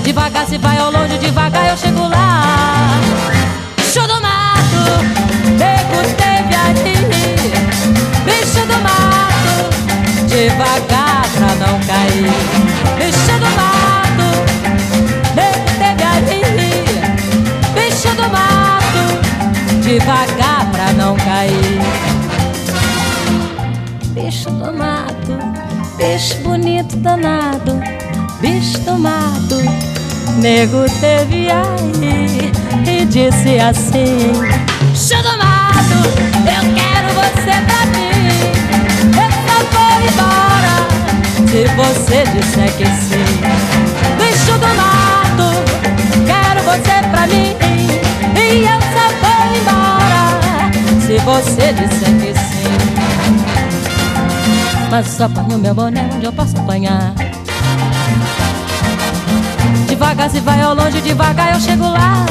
Devagar 0.02 0.46
se 0.46 0.58
vai 0.58 0.76
ao 0.78 0.90
longe, 0.90 1.16
devagar 1.18 1.68
eu 1.68 1.76
chego 1.76 2.08
lá. 2.08 2.98
Show 3.92 4.06
do 4.08 4.20
mato, 4.20 5.04
nego 5.58 6.02
teve 6.16 6.56
ali. 6.56 6.96
Bicho 8.24 8.66
do 8.66 8.80
mato, 8.82 10.26
devagar. 10.26 10.93
Bicho 12.98 13.38
do 13.38 13.50
mato, 13.56 14.28
nego 15.34 15.64
teve 15.78 16.04
ali. 16.04 16.84
Bicho 17.74 18.14
do 18.16 18.28
mato, 18.30 19.04
devagar 19.82 20.70
pra 20.72 20.92
não 20.92 21.16
cair. 21.16 21.80
Bicho 24.14 24.50
do 24.50 24.72
mato, 24.72 25.38
bicho 25.98 26.36
bonito 26.42 26.96
danado, 26.96 27.80
bicho 28.40 28.78
do 28.80 28.98
mato. 28.98 29.56
Nego 30.38 30.84
teve 31.00 31.48
aí 31.50 32.52
e 32.86 33.04
disse 33.04 33.58
assim: 33.58 34.32
Bicho 34.90 35.22
do 35.22 35.38
mato, 35.38 35.98
eu 36.46 36.62
quero 36.74 37.08
você 37.14 37.54
pra 37.66 37.86
mim. 37.86 38.14
Eu 39.14 39.30
só 39.46 39.56
vou 39.70 39.92
embora 40.08 40.53
se 41.54 41.64
você 41.76 42.24
disser 42.32 42.72
que 42.76 42.84
sim. 42.84 43.24
Bicho 44.18 44.58
do 44.58 44.66
mato, 44.74 45.48
quero 46.26 46.60
você 46.64 47.08
pra 47.12 47.28
mim. 47.28 47.54
E 48.36 48.64
eu 48.64 48.80
só 48.90 49.06
vou 49.22 49.40
embora 49.54 50.22
se 51.00 51.16
você 51.18 51.72
disser 51.74 52.12
que 52.18 52.34
sim. 52.36 52.74
Mas 54.90 55.06
só 55.06 55.28
ponho 55.28 55.56
meu 55.58 55.72
boné 55.72 56.10
onde 56.12 56.26
eu 56.26 56.32
posso 56.32 56.58
apanhar. 56.58 57.14
Devagar 59.86 60.30
se 60.30 60.40
vai 60.40 60.60
ao 60.60 60.74
longe, 60.74 61.00
devagar 61.02 61.54
eu 61.54 61.60
chego 61.60 61.88
lá. 61.88 62.26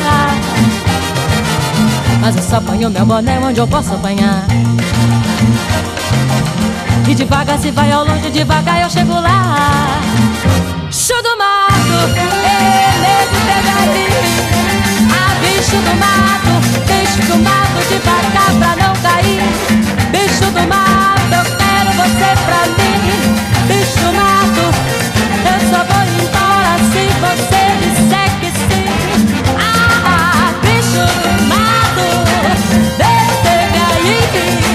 Mas 2.20 2.36
eu 2.36 2.44
só 2.44 2.60
ponho 2.60 2.90
meu 2.90 3.06
boné 3.06 3.40
onde 3.40 3.58
eu 3.58 3.68
posso 3.70 3.94
apanhar. 3.94 4.46
E 7.08 7.16
devagar 7.16 7.60
se 7.60 7.72
vai 7.72 7.92
ao 7.92 8.06
longe, 8.06 8.30
devagar 8.32 8.82
eu 8.82 8.90
chego 8.90 9.14
lá. 9.14 10.00
Show 10.92 11.22
do 11.22 11.38
mato, 11.38 11.74
ele 12.18 13.18
teve 13.46 13.70
ali. 13.82 14.08
Ah, 15.12 15.34
bicho 15.42 15.78
do 15.78 15.94
mato, 16.00 16.54
bicho 16.88 17.22
do 17.28 17.38
mato, 17.44 17.80
devagar 17.90 18.52
pra 18.58 18.76
não 18.84 18.94
cair. 19.02 19.44
Bicho 20.12 20.48
do 20.52 20.64
mato, 20.68 21.34
eu 21.34 21.44
quero 21.58 21.92
você 21.98 22.30
pra 22.46 22.62
mim. 22.78 23.02
Bicho 23.68 24.00
do 24.00 24.12
mato, 24.14 24.64
eu 25.50 25.60
só 25.70 25.80
vou 25.84 26.04
embora 26.20 26.74
se 26.92 27.04
você 27.22 27.62
disser 27.82 28.30
que 28.40 28.50
sim. 28.52 28.88
Ah, 29.60 30.54
bicho 30.62 31.04
do 31.22 31.32
mato, 31.48 32.08
deteve 32.98 33.80
aí. 33.92 34.73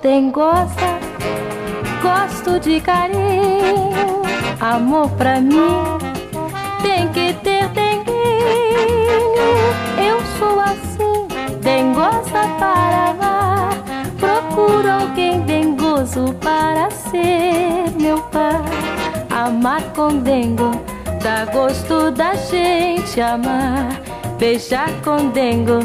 Sou 0.00 0.10
dengosa, 0.10 0.98
gosto 2.02 2.58
de 2.58 2.80
carinho, 2.80 4.22
amor 4.58 5.10
pra 5.10 5.40
mim 5.40 5.98
tem 6.82 7.08
que 7.08 7.34
ter 7.40 7.68
denguinho. 7.68 8.14
Eu 9.98 10.20
sou 10.38 10.58
assim, 10.60 11.28
dengosa 11.60 12.48
para 12.58 13.10
amar, 13.10 13.70
procuro 14.18 14.90
alguém 14.90 15.42
dengoso 15.42 16.34
para 16.40 16.90
ser 16.90 17.90
meu 18.00 18.18
pai. 18.22 18.64
Amar 19.30 19.82
com 19.94 20.18
dengo, 20.18 20.70
dá 21.22 21.44
gosto 21.52 22.10
da 22.10 22.34
gente 22.34 23.20
amar, 23.20 24.00
beijar 24.38 24.90
com 25.04 25.28
dengo. 25.30 25.80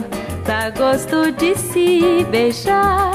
Dá 0.45 0.69
gosto 0.69 1.31
de 1.31 1.55
se 1.57 2.23
beijar, 2.29 3.14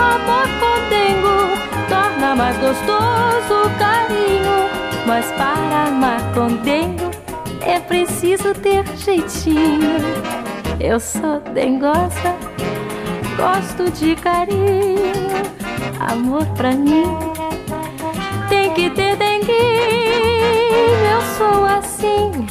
amor 0.00 0.48
com 0.60 0.88
dengo 0.88 1.88
torna 1.88 2.34
mais 2.34 2.56
gostoso 2.58 3.66
o 3.66 3.78
carinho. 3.78 4.70
Mas 5.06 5.26
para 5.32 5.88
amar 5.88 6.20
com 6.34 6.48
dengo 6.62 7.10
é 7.62 7.78
preciso 7.80 8.54
ter 8.54 8.84
jeitinho. 8.96 9.98
Eu 10.78 10.98
sou 10.98 11.40
dengosa, 11.52 12.34
gosto 13.36 13.90
de 13.90 14.16
carinho, 14.16 15.12
amor 16.00 16.46
pra 16.56 16.72
mim 16.72 17.30
tem 18.50 18.74
que 18.74 18.90
ter 18.90 19.16
denguinho. 19.16 19.54
Eu 21.12 21.22
sou 21.38 21.64
assim, 21.64 22.46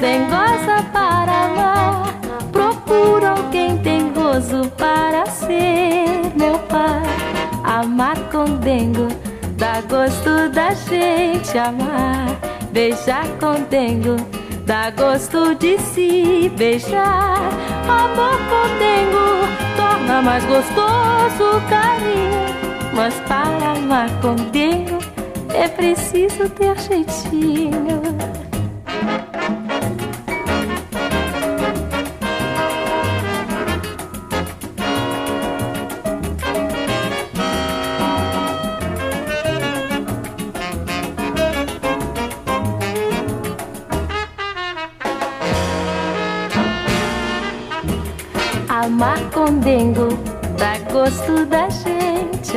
dengosa 0.00 0.82
para 0.92 1.44
amar. 1.44 2.20
Procuro 2.50 3.26
alguém 3.26 3.76
dengoso 3.76 4.68
para 4.78 5.26
ser. 5.26 6.01
Amar 7.72 8.18
com 8.30 8.44
dengo, 8.56 9.08
dá 9.56 9.80
gosto 9.88 10.50
da 10.50 10.74
gente 10.74 11.56
amar. 11.56 12.38
Beijar 12.70 13.26
com 13.40 13.62
dengo, 13.70 14.16
dá 14.66 14.90
gosto 14.90 15.54
de 15.54 15.78
se 15.78 16.52
beijar. 16.54 17.40
Amor 17.88 18.36
com 18.50 18.68
dengo, 18.78 19.48
torna 19.74 20.20
mais 20.20 20.44
gostoso 20.44 21.56
o 21.56 21.60
carinho. 21.70 22.92
Mas 22.94 23.14
para 23.20 23.72
amar 23.72 24.10
com 24.20 24.34
dengo, 24.50 24.98
é 25.54 25.66
preciso 25.66 26.50
ter 26.50 26.78
jeitinho. 26.78 28.02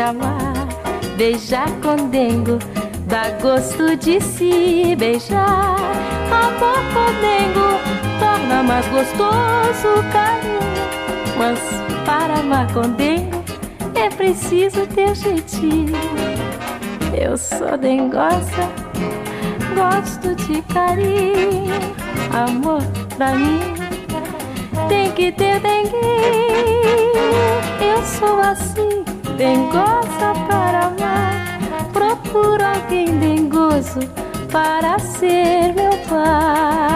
Amar. 0.06 0.68
Beijar 1.18 1.70
com 1.82 2.10
dengo, 2.10 2.60
dá 3.08 3.30
gosto 3.41 3.95
de 3.95 4.22
se 4.22 4.95
beijar. 4.97 5.78
Amor 6.32 6.80
com 6.93 7.12
dengo, 7.22 7.80
torna 8.20 8.64
mais 8.64 8.86
gostoso 8.88 9.99
o 9.99 10.12
carinho. 10.12 10.56
Mas 11.38 11.60
para 12.06 12.39
amar 12.39 12.72
com 12.74 12.89
dengo, 12.91 13.43
é 13.95 14.10
preciso 14.10 14.86
ter 14.88 15.16
jeitinho. 15.16 15.95
Eu 17.18 17.38
sou 17.38 17.78
dengosa, 17.78 18.70
gosto 19.74 20.36
de 20.36 20.62
carinho. 20.74 21.74
Amor 22.34 22.82
pra 23.16 23.32
mim 23.32 23.60
tem 24.89 25.12
que 25.14 25.32
ter 25.32 25.60
denguinho. 25.62 25.95
Eu 27.80 28.03
sou 28.03 28.39
assim, 28.41 29.05
dengosa 29.36 30.33
para 30.47 30.88
amar. 30.88 31.59
Procuro 31.91 32.63
alguém 32.63 33.05
dengoso 33.19 33.99
para 34.51 34.97
ser 34.99 35.73
meu 35.73 35.91
pai. 36.09 36.94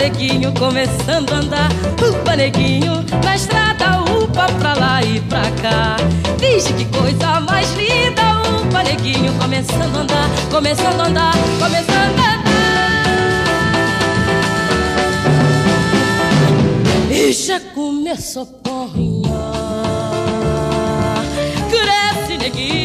Neguinho 0.00 0.50
começando 0.54 1.30
a 1.30 1.36
andar. 1.36 1.68
Upa 2.02 2.34
neguinho 2.34 3.04
na 3.22 3.36
estrada, 3.36 4.00
upa 4.00 4.46
pra 4.58 4.72
lá 4.74 5.02
e 5.02 5.20
pra 5.20 5.42
cá. 5.62 5.96
Finge 6.38 6.72
que 6.72 6.86
coisa 6.86 7.40
mais 7.40 7.70
linda, 7.74 8.22
upa 8.62 8.82
neguinho 8.82 9.32
começando 9.34 9.96
a 9.96 10.00
andar, 10.00 10.30
começando 10.50 11.00
a 11.00 11.06
andar, 11.06 11.34
começando 11.58 11.98
a 11.98 12.08
andar. 12.08 12.44
E 17.10 17.32
já 17.32 17.60
começou 17.74 18.42
a 18.44 18.46
porrinhar. 18.46 19.30
Cresce, 21.68 22.38
neguinho, 22.38 22.79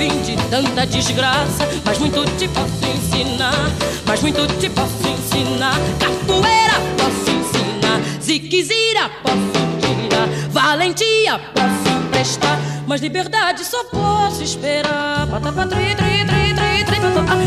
vim 0.00 0.22
de 0.22 0.34
tanta 0.48 0.86
desgraça, 0.86 1.68
mas 1.84 1.98
muito 1.98 2.24
te 2.38 2.48
posso 2.48 2.86
ensinar. 2.86 3.70
Mas 4.06 4.22
muito 4.22 4.46
te 4.58 4.70
posso 4.70 5.06
ensinar. 5.06 5.74
Capoeira 5.98 6.80
posso 6.96 7.30
ensinar. 7.30 8.00
Ziquezira 8.22 9.10
posso 9.22 9.60
tirar. 9.82 10.26
Valentia 10.50 11.38
posso 11.54 11.98
emprestar. 11.98 12.58
Mas 12.86 13.02
liberdade 13.02 13.62
só 13.62 13.84
posso 13.84 14.42
esperar. 14.42 15.26
Patapa, 15.30 15.66
tri, 15.66 15.94
tri, 15.94 16.24
tri, 16.24 16.54
tri, 16.54 16.84
tri, 16.84 17.00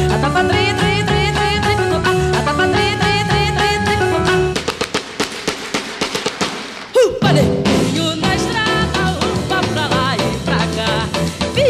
patapa, 0.10 0.44
tri, 0.44 0.74
tri, 0.76 1.04
tri, 1.04 1.32
tri, 1.34 1.60
tri, 1.60 2.93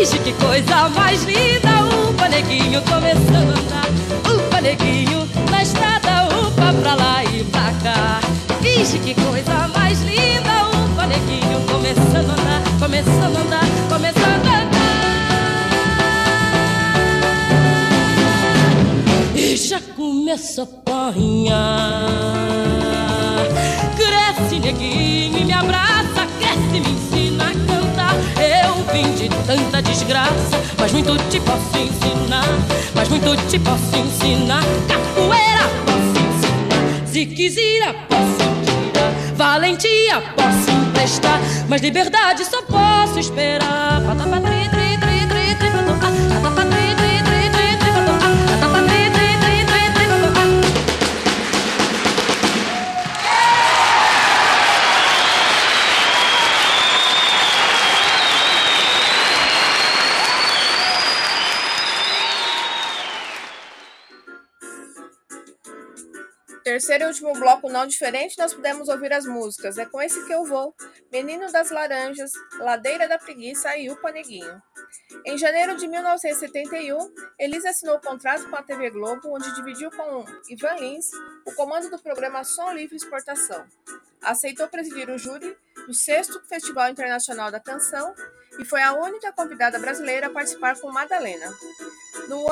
Vixe, 0.04 0.20
que 0.20 0.34
coisa 0.34 0.90
mais 0.90 1.24
linda, 1.24 1.70
upa, 2.10 2.28
neguinho 2.28 2.82
começando 2.82 3.56
a 3.56 3.58
andar. 3.58 3.88
Upa, 4.30 4.60
neguinho 4.60 5.26
na 5.50 5.64
estrada, 5.64 6.28
upa 6.28 6.74
pra 6.74 6.96
lá 6.96 7.24
e 7.24 7.46
pra 7.46 7.72
cá. 7.82 8.20
Vixe, 8.60 9.00
que 9.00 9.14
coisa 9.14 9.66
mais 9.70 10.02
linda, 10.02 10.68
upa, 10.74 11.08
neguinho 11.08 11.62
começando 11.72 12.32
a 12.32 12.34
andar, 12.34 12.62
começando 12.82 13.38
a 13.38 13.40
andar, 13.40 13.66
começando 13.88 14.46
a 14.46 14.60
andar. 14.60 14.98
E 19.34 19.56
já 19.56 19.80
começa 19.96 20.64
a 20.64 20.66
apanhar. 20.66 21.54
Cresce, 23.96 24.60
neguinho, 24.60 25.38
e 25.38 25.46
me 25.46 25.54
abraça. 25.54 26.28
Cresce, 26.40 26.82
me 26.82 26.90
ensina 26.92 27.33
vim 28.92 29.14
de 29.16 29.30
tanta 29.46 29.82
desgraça, 29.82 30.60
mas 30.80 30.92
muito 30.92 31.18
te 31.30 31.40
posso 31.40 31.78
ensinar. 31.78 32.46
Mas 32.96 33.10
muito 33.10 33.36
te 33.48 33.60
posso 33.60 33.96
ensinar. 33.96 34.64
Capoeira 34.88 35.68
posso 35.86 36.26
ensinar. 36.26 37.08
Ziquezira 37.08 37.94
posso 38.10 38.38
tirar. 38.66 39.12
Valentia 39.36 40.22
posso 40.36 40.72
emprestar. 40.72 41.40
Mas 41.68 41.82
liberdade 41.82 42.46
só 42.46 42.62
posso 42.64 43.20
esperar. 43.20 44.02
Patapa, 44.06 44.40
tri, 44.42 44.70
tri, 44.70 44.98
tri, 44.98 45.28
tri, 45.28 45.56
tri, 45.56 45.70
patapa, 45.72 46.33
Terceiro 66.64 67.04
e 67.04 67.08
último 67.08 67.34
bloco, 67.34 67.70
não 67.70 67.86
diferente, 67.86 68.38
nós 68.38 68.54
pudemos 68.54 68.88
ouvir 68.88 69.12
as 69.12 69.26
músicas. 69.26 69.78
É 69.78 69.86
com 69.86 70.02
esse 70.02 70.26
que 70.26 70.34
eu 70.34 70.46
vou. 70.46 70.74
Menino 71.12 71.52
das 71.52 71.70
Laranjas, 71.70 72.32
Ladeira 72.58 73.08
da 73.08 73.20
Preguiça 73.20 73.76
e 73.78 73.90
Upa 73.90 74.12
Neguinho. 74.12 74.62
Em 75.26 75.38
janeiro 75.38 75.76
de 75.76 75.88
1971, 75.88 76.98
Elisa 77.38 77.70
assinou 77.70 78.00
contrato 78.00 78.50
com 78.50 78.56
a 78.56 78.64
TV 78.64 78.90
Globo, 78.92 79.36
onde 79.36 79.54
dividiu 79.56 79.92
com 79.92 80.24
Ivan 80.50 80.76
Lins 80.76 81.12
o 81.46 81.54
comando 81.54 81.90
do 81.90 82.02
programa 82.02 82.44
Som 82.46 82.72
Livre 82.72 82.96
Exportação. 82.96 83.66
Aceitou 84.22 84.68
presidir 84.70 85.10
o 85.10 85.18
júri 85.18 85.58
do 85.86 85.94
sexto 85.94 86.42
Festival 86.48 86.90
Internacional 86.90 87.52
da 87.52 87.60
Canção 87.60 88.16
e 88.60 88.66
foi 88.66 88.82
a 88.82 88.94
única 88.94 89.32
convidada 89.32 89.80
brasileira 89.80 90.28
a 90.28 90.30
participar 90.30 90.80
com 90.80 90.92
Madalena. 90.92 91.54
No, 92.28 92.46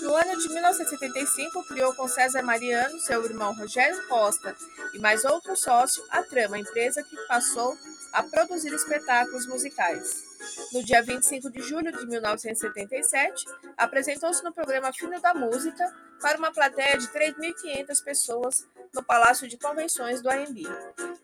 no 0.00 0.16
ano 0.16 0.38
de 0.38 0.48
1975, 0.48 1.64
criou 1.64 1.94
com 1.94 2.08
César 2.08 2.42
Mariano, 2.42 2.98
seu 3.00 3.24
irmão 3.24 3.54
Rogério 3.54 4.06
Costa 4.08 4.56
e 4.94 4.98
mais 4.98 5.24
outro 5.24 5.56
sócio 5.56 6.04
a 6.10 6.22
Trama, 6.22 6.58
empresa 6.58 7.02
que 7.02 7.16
passou 7.28 7.76
a 8.12 8.22
produzir 8.22 8.72
espetáculos 8.72 9.46
musicais. 9.46 10.32
No 10.72 10.82
dia 10.82 11.02
25 11.02 11.50
de 11.50 11.62
julho 11.62 11.92
de 11.92 12.06
1977, 12.06 13.44
apresentou-se 13.76 14.42
no 14.42 14.52
programa 14.52 14.92
Fino 14.92 15.20
da 15.20 15.32
Música 15.32 15.84
para 16.20 16.38
uma 16.38 16.52
plateia 16.52 16.98
de 16.98 17.08
3.500 17.08 18.04
pessoas 18.04 18.68
no 18.92 19.02
Palácio 19.02 19.48
de 19.48 19.56
Convenções 19.56 20.20
do 20.20 20.28
AMB. 20.28 20.62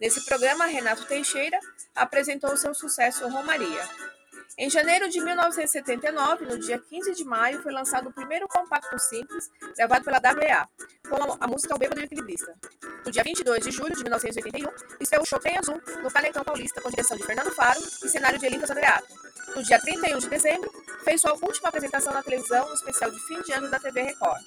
Nesse 0.01 0.25
programa, 0.25 0.67
Renato 0.67 1.05
Teixeira 1.07 1.59
apresentou 1.95 2.57
seu 2.57 2.75
sucesso 2.75 3.29
Romaria. 3.29 4.18
Em 4.61 4.69
janeiro 4.69 5.09
de 5.09 5.21
1979, 5.21 6.45
no 6.47 6.59
dia 6.59 6.81
15 6.81 7.15
de 7.15 7.25
maio, 7.25 7.63
foi 7.63 7.73
lançado 7.73 8.09
o 8.09 8.13
primeiro 8.13 8.49
compacto 8.49 8.99
simples 8.99 9.49
gravado 9.77 10.05
pela 10.05 10.19
WA, 10.19 10.69
com 11.09 11.37
a 11.39 11.47
música 11.47 11.77
O 11.77 11.79
Bêbado 11.79 12.01
e 12.01 12.03
o 12.03 12.07
Equilibrista. 12.07 12.53
No 13.07 13.13
dia 13.13 13.23
22 13.23 13.65
de 13.65 13.71
julho 13.71 13.95
de 13.95 14.03
1981, 14.03 14.69
estreou 15.01 15.23
o 15.23 15.27
Show 15.27 15.39
Trem 15.39 15.59
Azul 15.59 15.81
no 16.03 16.11
Canecão 16.11 16.43
Paulista, 16.43 16.81
com 16.81 16.91
direção 16.91 17.17
de 17.17 17.23
Fernando 17.23 17.55
Faro 17.55 17.79
e 17.79 18.09
cenário 18.09 18.37
de 18.37 18.47
Elitas 18.47 18.69
Andreato. 18.69 19.07
No 19.55 19.63
dia 19.63 19.81
31 19.81 20.19
de 20.19 20.29
dezembro, 20.29 20.71
fez 21.05 21.21
sua 21.21 21.33
última 21.33 21.69
apresentação 21.69 22.13
na 22.13 22.23
televisão 22.23 22.69
no 22.69 22.75
especial 22.75 23.11
de 23.11 23.19
fim 23.27 23.41
de 23.43 23.53
ano 23.53 23.71
da 23.71 23.79
TV 23.79 24.03
Record. 24.03 24.43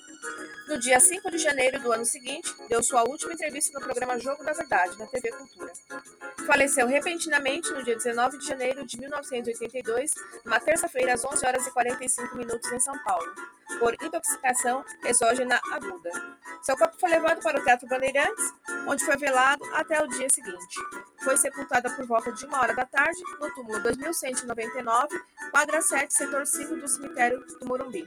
No 0.68 0.78
dia 0.78 1.00
5 1.00 1.32
de 1.32 1.38
janeiro 1.38 1.80
do 1.80 1.92
ano 1.92 2.06
seguinte, 2.06 2.54
deu 2.70 2.82
sua 2.84 3.04
última 3.04 3.34
entrevista 3.34 3.78
no 3.78 3.84
programa 3.84 4.20
Jogo 4.20 4.44
da 4.44 4.54
Verdade, 4.54 4.98
na 4.98 5.08
TV 5.08 5.32
Cultura. 5.32 5.74
Faleceu 6.46 6.88
repentinamente 6.88 7.72
no 7.72 7.84
dia 7.84 7.96
19 7.96 8.38
de 8.38 8.48
janeiro 8.48 8.86
de 8.86 8.98
1982, 9.00 10.12
numa 10.46 10.60
terça-feira 10.60 11.14
às 11.14 11.26
11 11.26 11.46
horas 11.46 11.68
e 11.68 11.72
45 11.72 12.38
minutos 12.38 12.72
em 12.72 12.80
São 12.80 12.98
Paulo, 13.04 13.34
por 13.80 13.94
intoxicação 13.96 14.86
exógena 15.04 15.60
aguda. 15.72 16.12
Seu 16.62 16.78
corpo 16.78 16.96
foi 17.00 17.10
levado 17.10 17.42
para 17.42 17.60
o 17.60 17.64
Teatro 17.64 17.88
Bandeirantes, 17.88 18.54
onde 18.88 19.04
foi 19.04 19.18
velado 19.18 19.64
até 19.74 20.02
o 20.02 20.08
dia 20.08 20.30
seguinte. 20.30 20.80
Foi 21.24 21.36
sepultada 21.36 21.90
por 21.90 22.06
volta 22.06 22.32
de 22.32 22.46
uma 22.46 22.62
hora 22.62 22.76
da 22.76 22.86
tarde 22.86 23.22
no 23.40 23.54
túmulo 23.54 23.82
2199, 23.82 24.81
quadra 25.52 25.82
7, 25.82 26.14
setor 26.14 26.46
5 26.46 26.76
do 26.76 26.88
cemitério 26.88 27.44
do 27.60 27.66
Morumbi. 27.66 28.06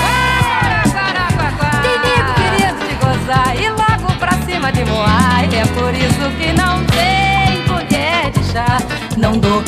Tem 1.84 2.00
nego 2.02 2.34
querendo 2.34 2.80
te 2.88 2.96
gozar 2.96 3.56
e 3.62 3.70
logo 3.70 4.12
pra 4.18 4.32
cima 4.42 4.72
de 4.72 4.84
moar. 4.86 5.44
É 5.54 5.66
por 5.68 5.94
isso 5.94 6.32
que 6.40 6.52
não 6.54 6.84
tem 6.86 7.62
colher 7.68 8.32
de 8.32 8.44
chá. 8.52 8.80
Não 9.18 9.38
dou, 9.38 9.62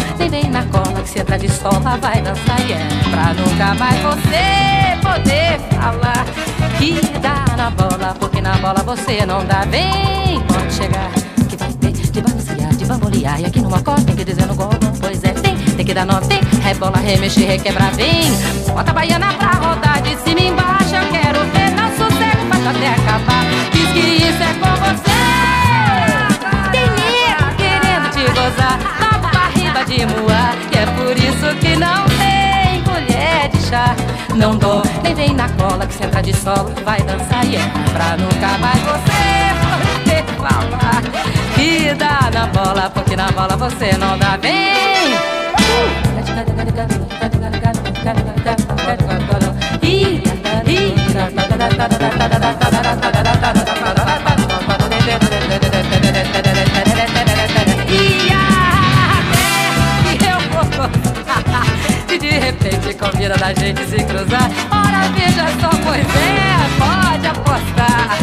nem 1.14 1.20
vem 1.20 1.20
na 1.20 1.20
cola 1.20 1.20
que 1.20 1.20
se 1.20 1.20
entra 1.20 1.38
de 1.38 1.50
sola 1.50 1.98
vai 1.98 2.22
dançar. 2.22 2.60
E 2.68 2.74
é 2.74 2.88
pra 3.10 3.34
nunca 3.34 3.74
mais 3.76 4.00
você 4.02 4.98
poder 5.02 5.60
falar 5.80 6.26
que 6.78 7.00
dá 7.20 7.46
na 7.56 7.70
bola, 7.72 8.16
porque 8.20 8.42
na 8.42 8.54
bola 8.58 8.84
você 8.84 9.26
não 9.26 9.46
dá 9.46 9.66
bem. 9.66 10.42
Pode 10.48 10.74
chegar, 10.74 11.12
que 11.50 11.56
vai 11.56 11.72
ter 11.74 11.92
de 11.92 12.22
balancear, 12.22 12.76
de 12.76 12.86
bambolear. 12.86 13.40
E 13.42 13.46
aqui 13.46 13.62
numa 13.62 13.82
corda 13.82 14.04
tem 14.04 14.16
que 14.16 14.26
dizer 14.26 14.46
no 14.48 14.56
gol, 14.56 14.70
pois 15.00 15.24
é, 15.24 15.30
tem, 15.30 15.56
tem 15.58 15.86
que 15.86 15.94
dar 15.94 16.06
nó, 16.06 16.20
tem. 16.22 16.40
Rebola, 16.62 16.98
remexer, 16.98 17.48
requebrar, 17.48 17.94
vem. 17.94 18.32
Bota 18.68 18.92
a 18.92 18.94
baiana 18.94 19.34
pra 19.34 19.52
rodar 19.52 20.02
de 20.02 20.16
cima 20.18 20.42
embaixo, 20.42 20.96
eu 20.96 21.08
quero 21.12 21.40
ver. 21.52 21.72
Não 21.76 21.90
sossego, 21.92 22.46
faz 22.50 22.68
até 22.68 22.90
acabar. 22.90 23.44
Diz 23.72 23.90
que 23.92 24.00
isso 24.00 24.44
é 24.44 24.54
com 24.60 24.76
você. 24.84 25.14
Tem 26.72 26.88
nego 26.90 27.56
querendo 27.58 28.10
te 28.12 28.24
gozar, 28.32 28.80
pra 29.22 29.48
riba 29.50 29.86
de 29.86 30.06
moar. 30.06 30.73
E 31.24 31.28
é 31.28 31.32
por 31.32 31.48
isso 31.48 31.56
que 31.60 31.76
não 31.78 32.06
tem 32.06 32.84
colher 32.84 33.50
de 33.50 33.70
chá. 33.70 33.96
Não 34.36 34.58
dou, 34.58 34.82
nem 35.04 35.16
vem 35.16 35.34
na 35.34 35.48
cola 35.50 35.86
que 35.86 35.94
senta 35.94 36.22
de 36.22 36.34
solo 36.36 36.72
vai 36.84 37.02
dançar 37.02 37.46
e 37.46 37.56
é 37.56 37.62
pra 37.94 38.18
nunca 38.18 38.58
mais 38.58 38.80
você 38.80 40.04
poder 40.04 40.24
falar 40.36 40.64
dá 41.96 42.30
na 42.34 42.48
bola, 42.48 42.90
porque 42.90 43.16
na 43.16 43.32
bola 43.32 43.56
você 43.56 43.96
não 43.98 44.18
dá 44.18 44.38
bem. 44.38 44.54
E 49.82 50.24
de 62.24 62.40
repente 62.40 62.94
combina 62.94 63.36
da 63.36 63.54
gente 63.54 63.86
se 63.86 63.98
cruzar 63.98 64.50
Ora 64.72 65.10
veja 65.10 65.46
só, 65.60 65.70
pois 65.84 66.06
é, 66.16 66.56
pode 66.80 67.28
apostar 67.28 68.18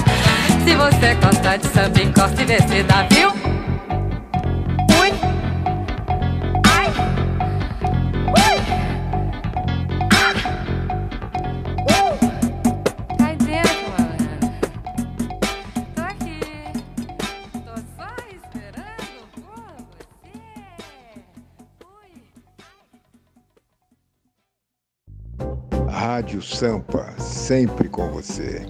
Se 0.65 0.75
você 0.75 1.15
gosta 1.17 1.59
de 1.59 1.67
samba, 1.67 2.03
encosta 2.03 2.41
e 2.41 2.45
vê 2.47 2.59
se 2.63 2.83
dá, 2.83 3.07
viu? 3.11 3.60
Sampa, 26.41 27.15
sempre 27.19 27.89
com 27.89 28.09
você. 28.11 28.67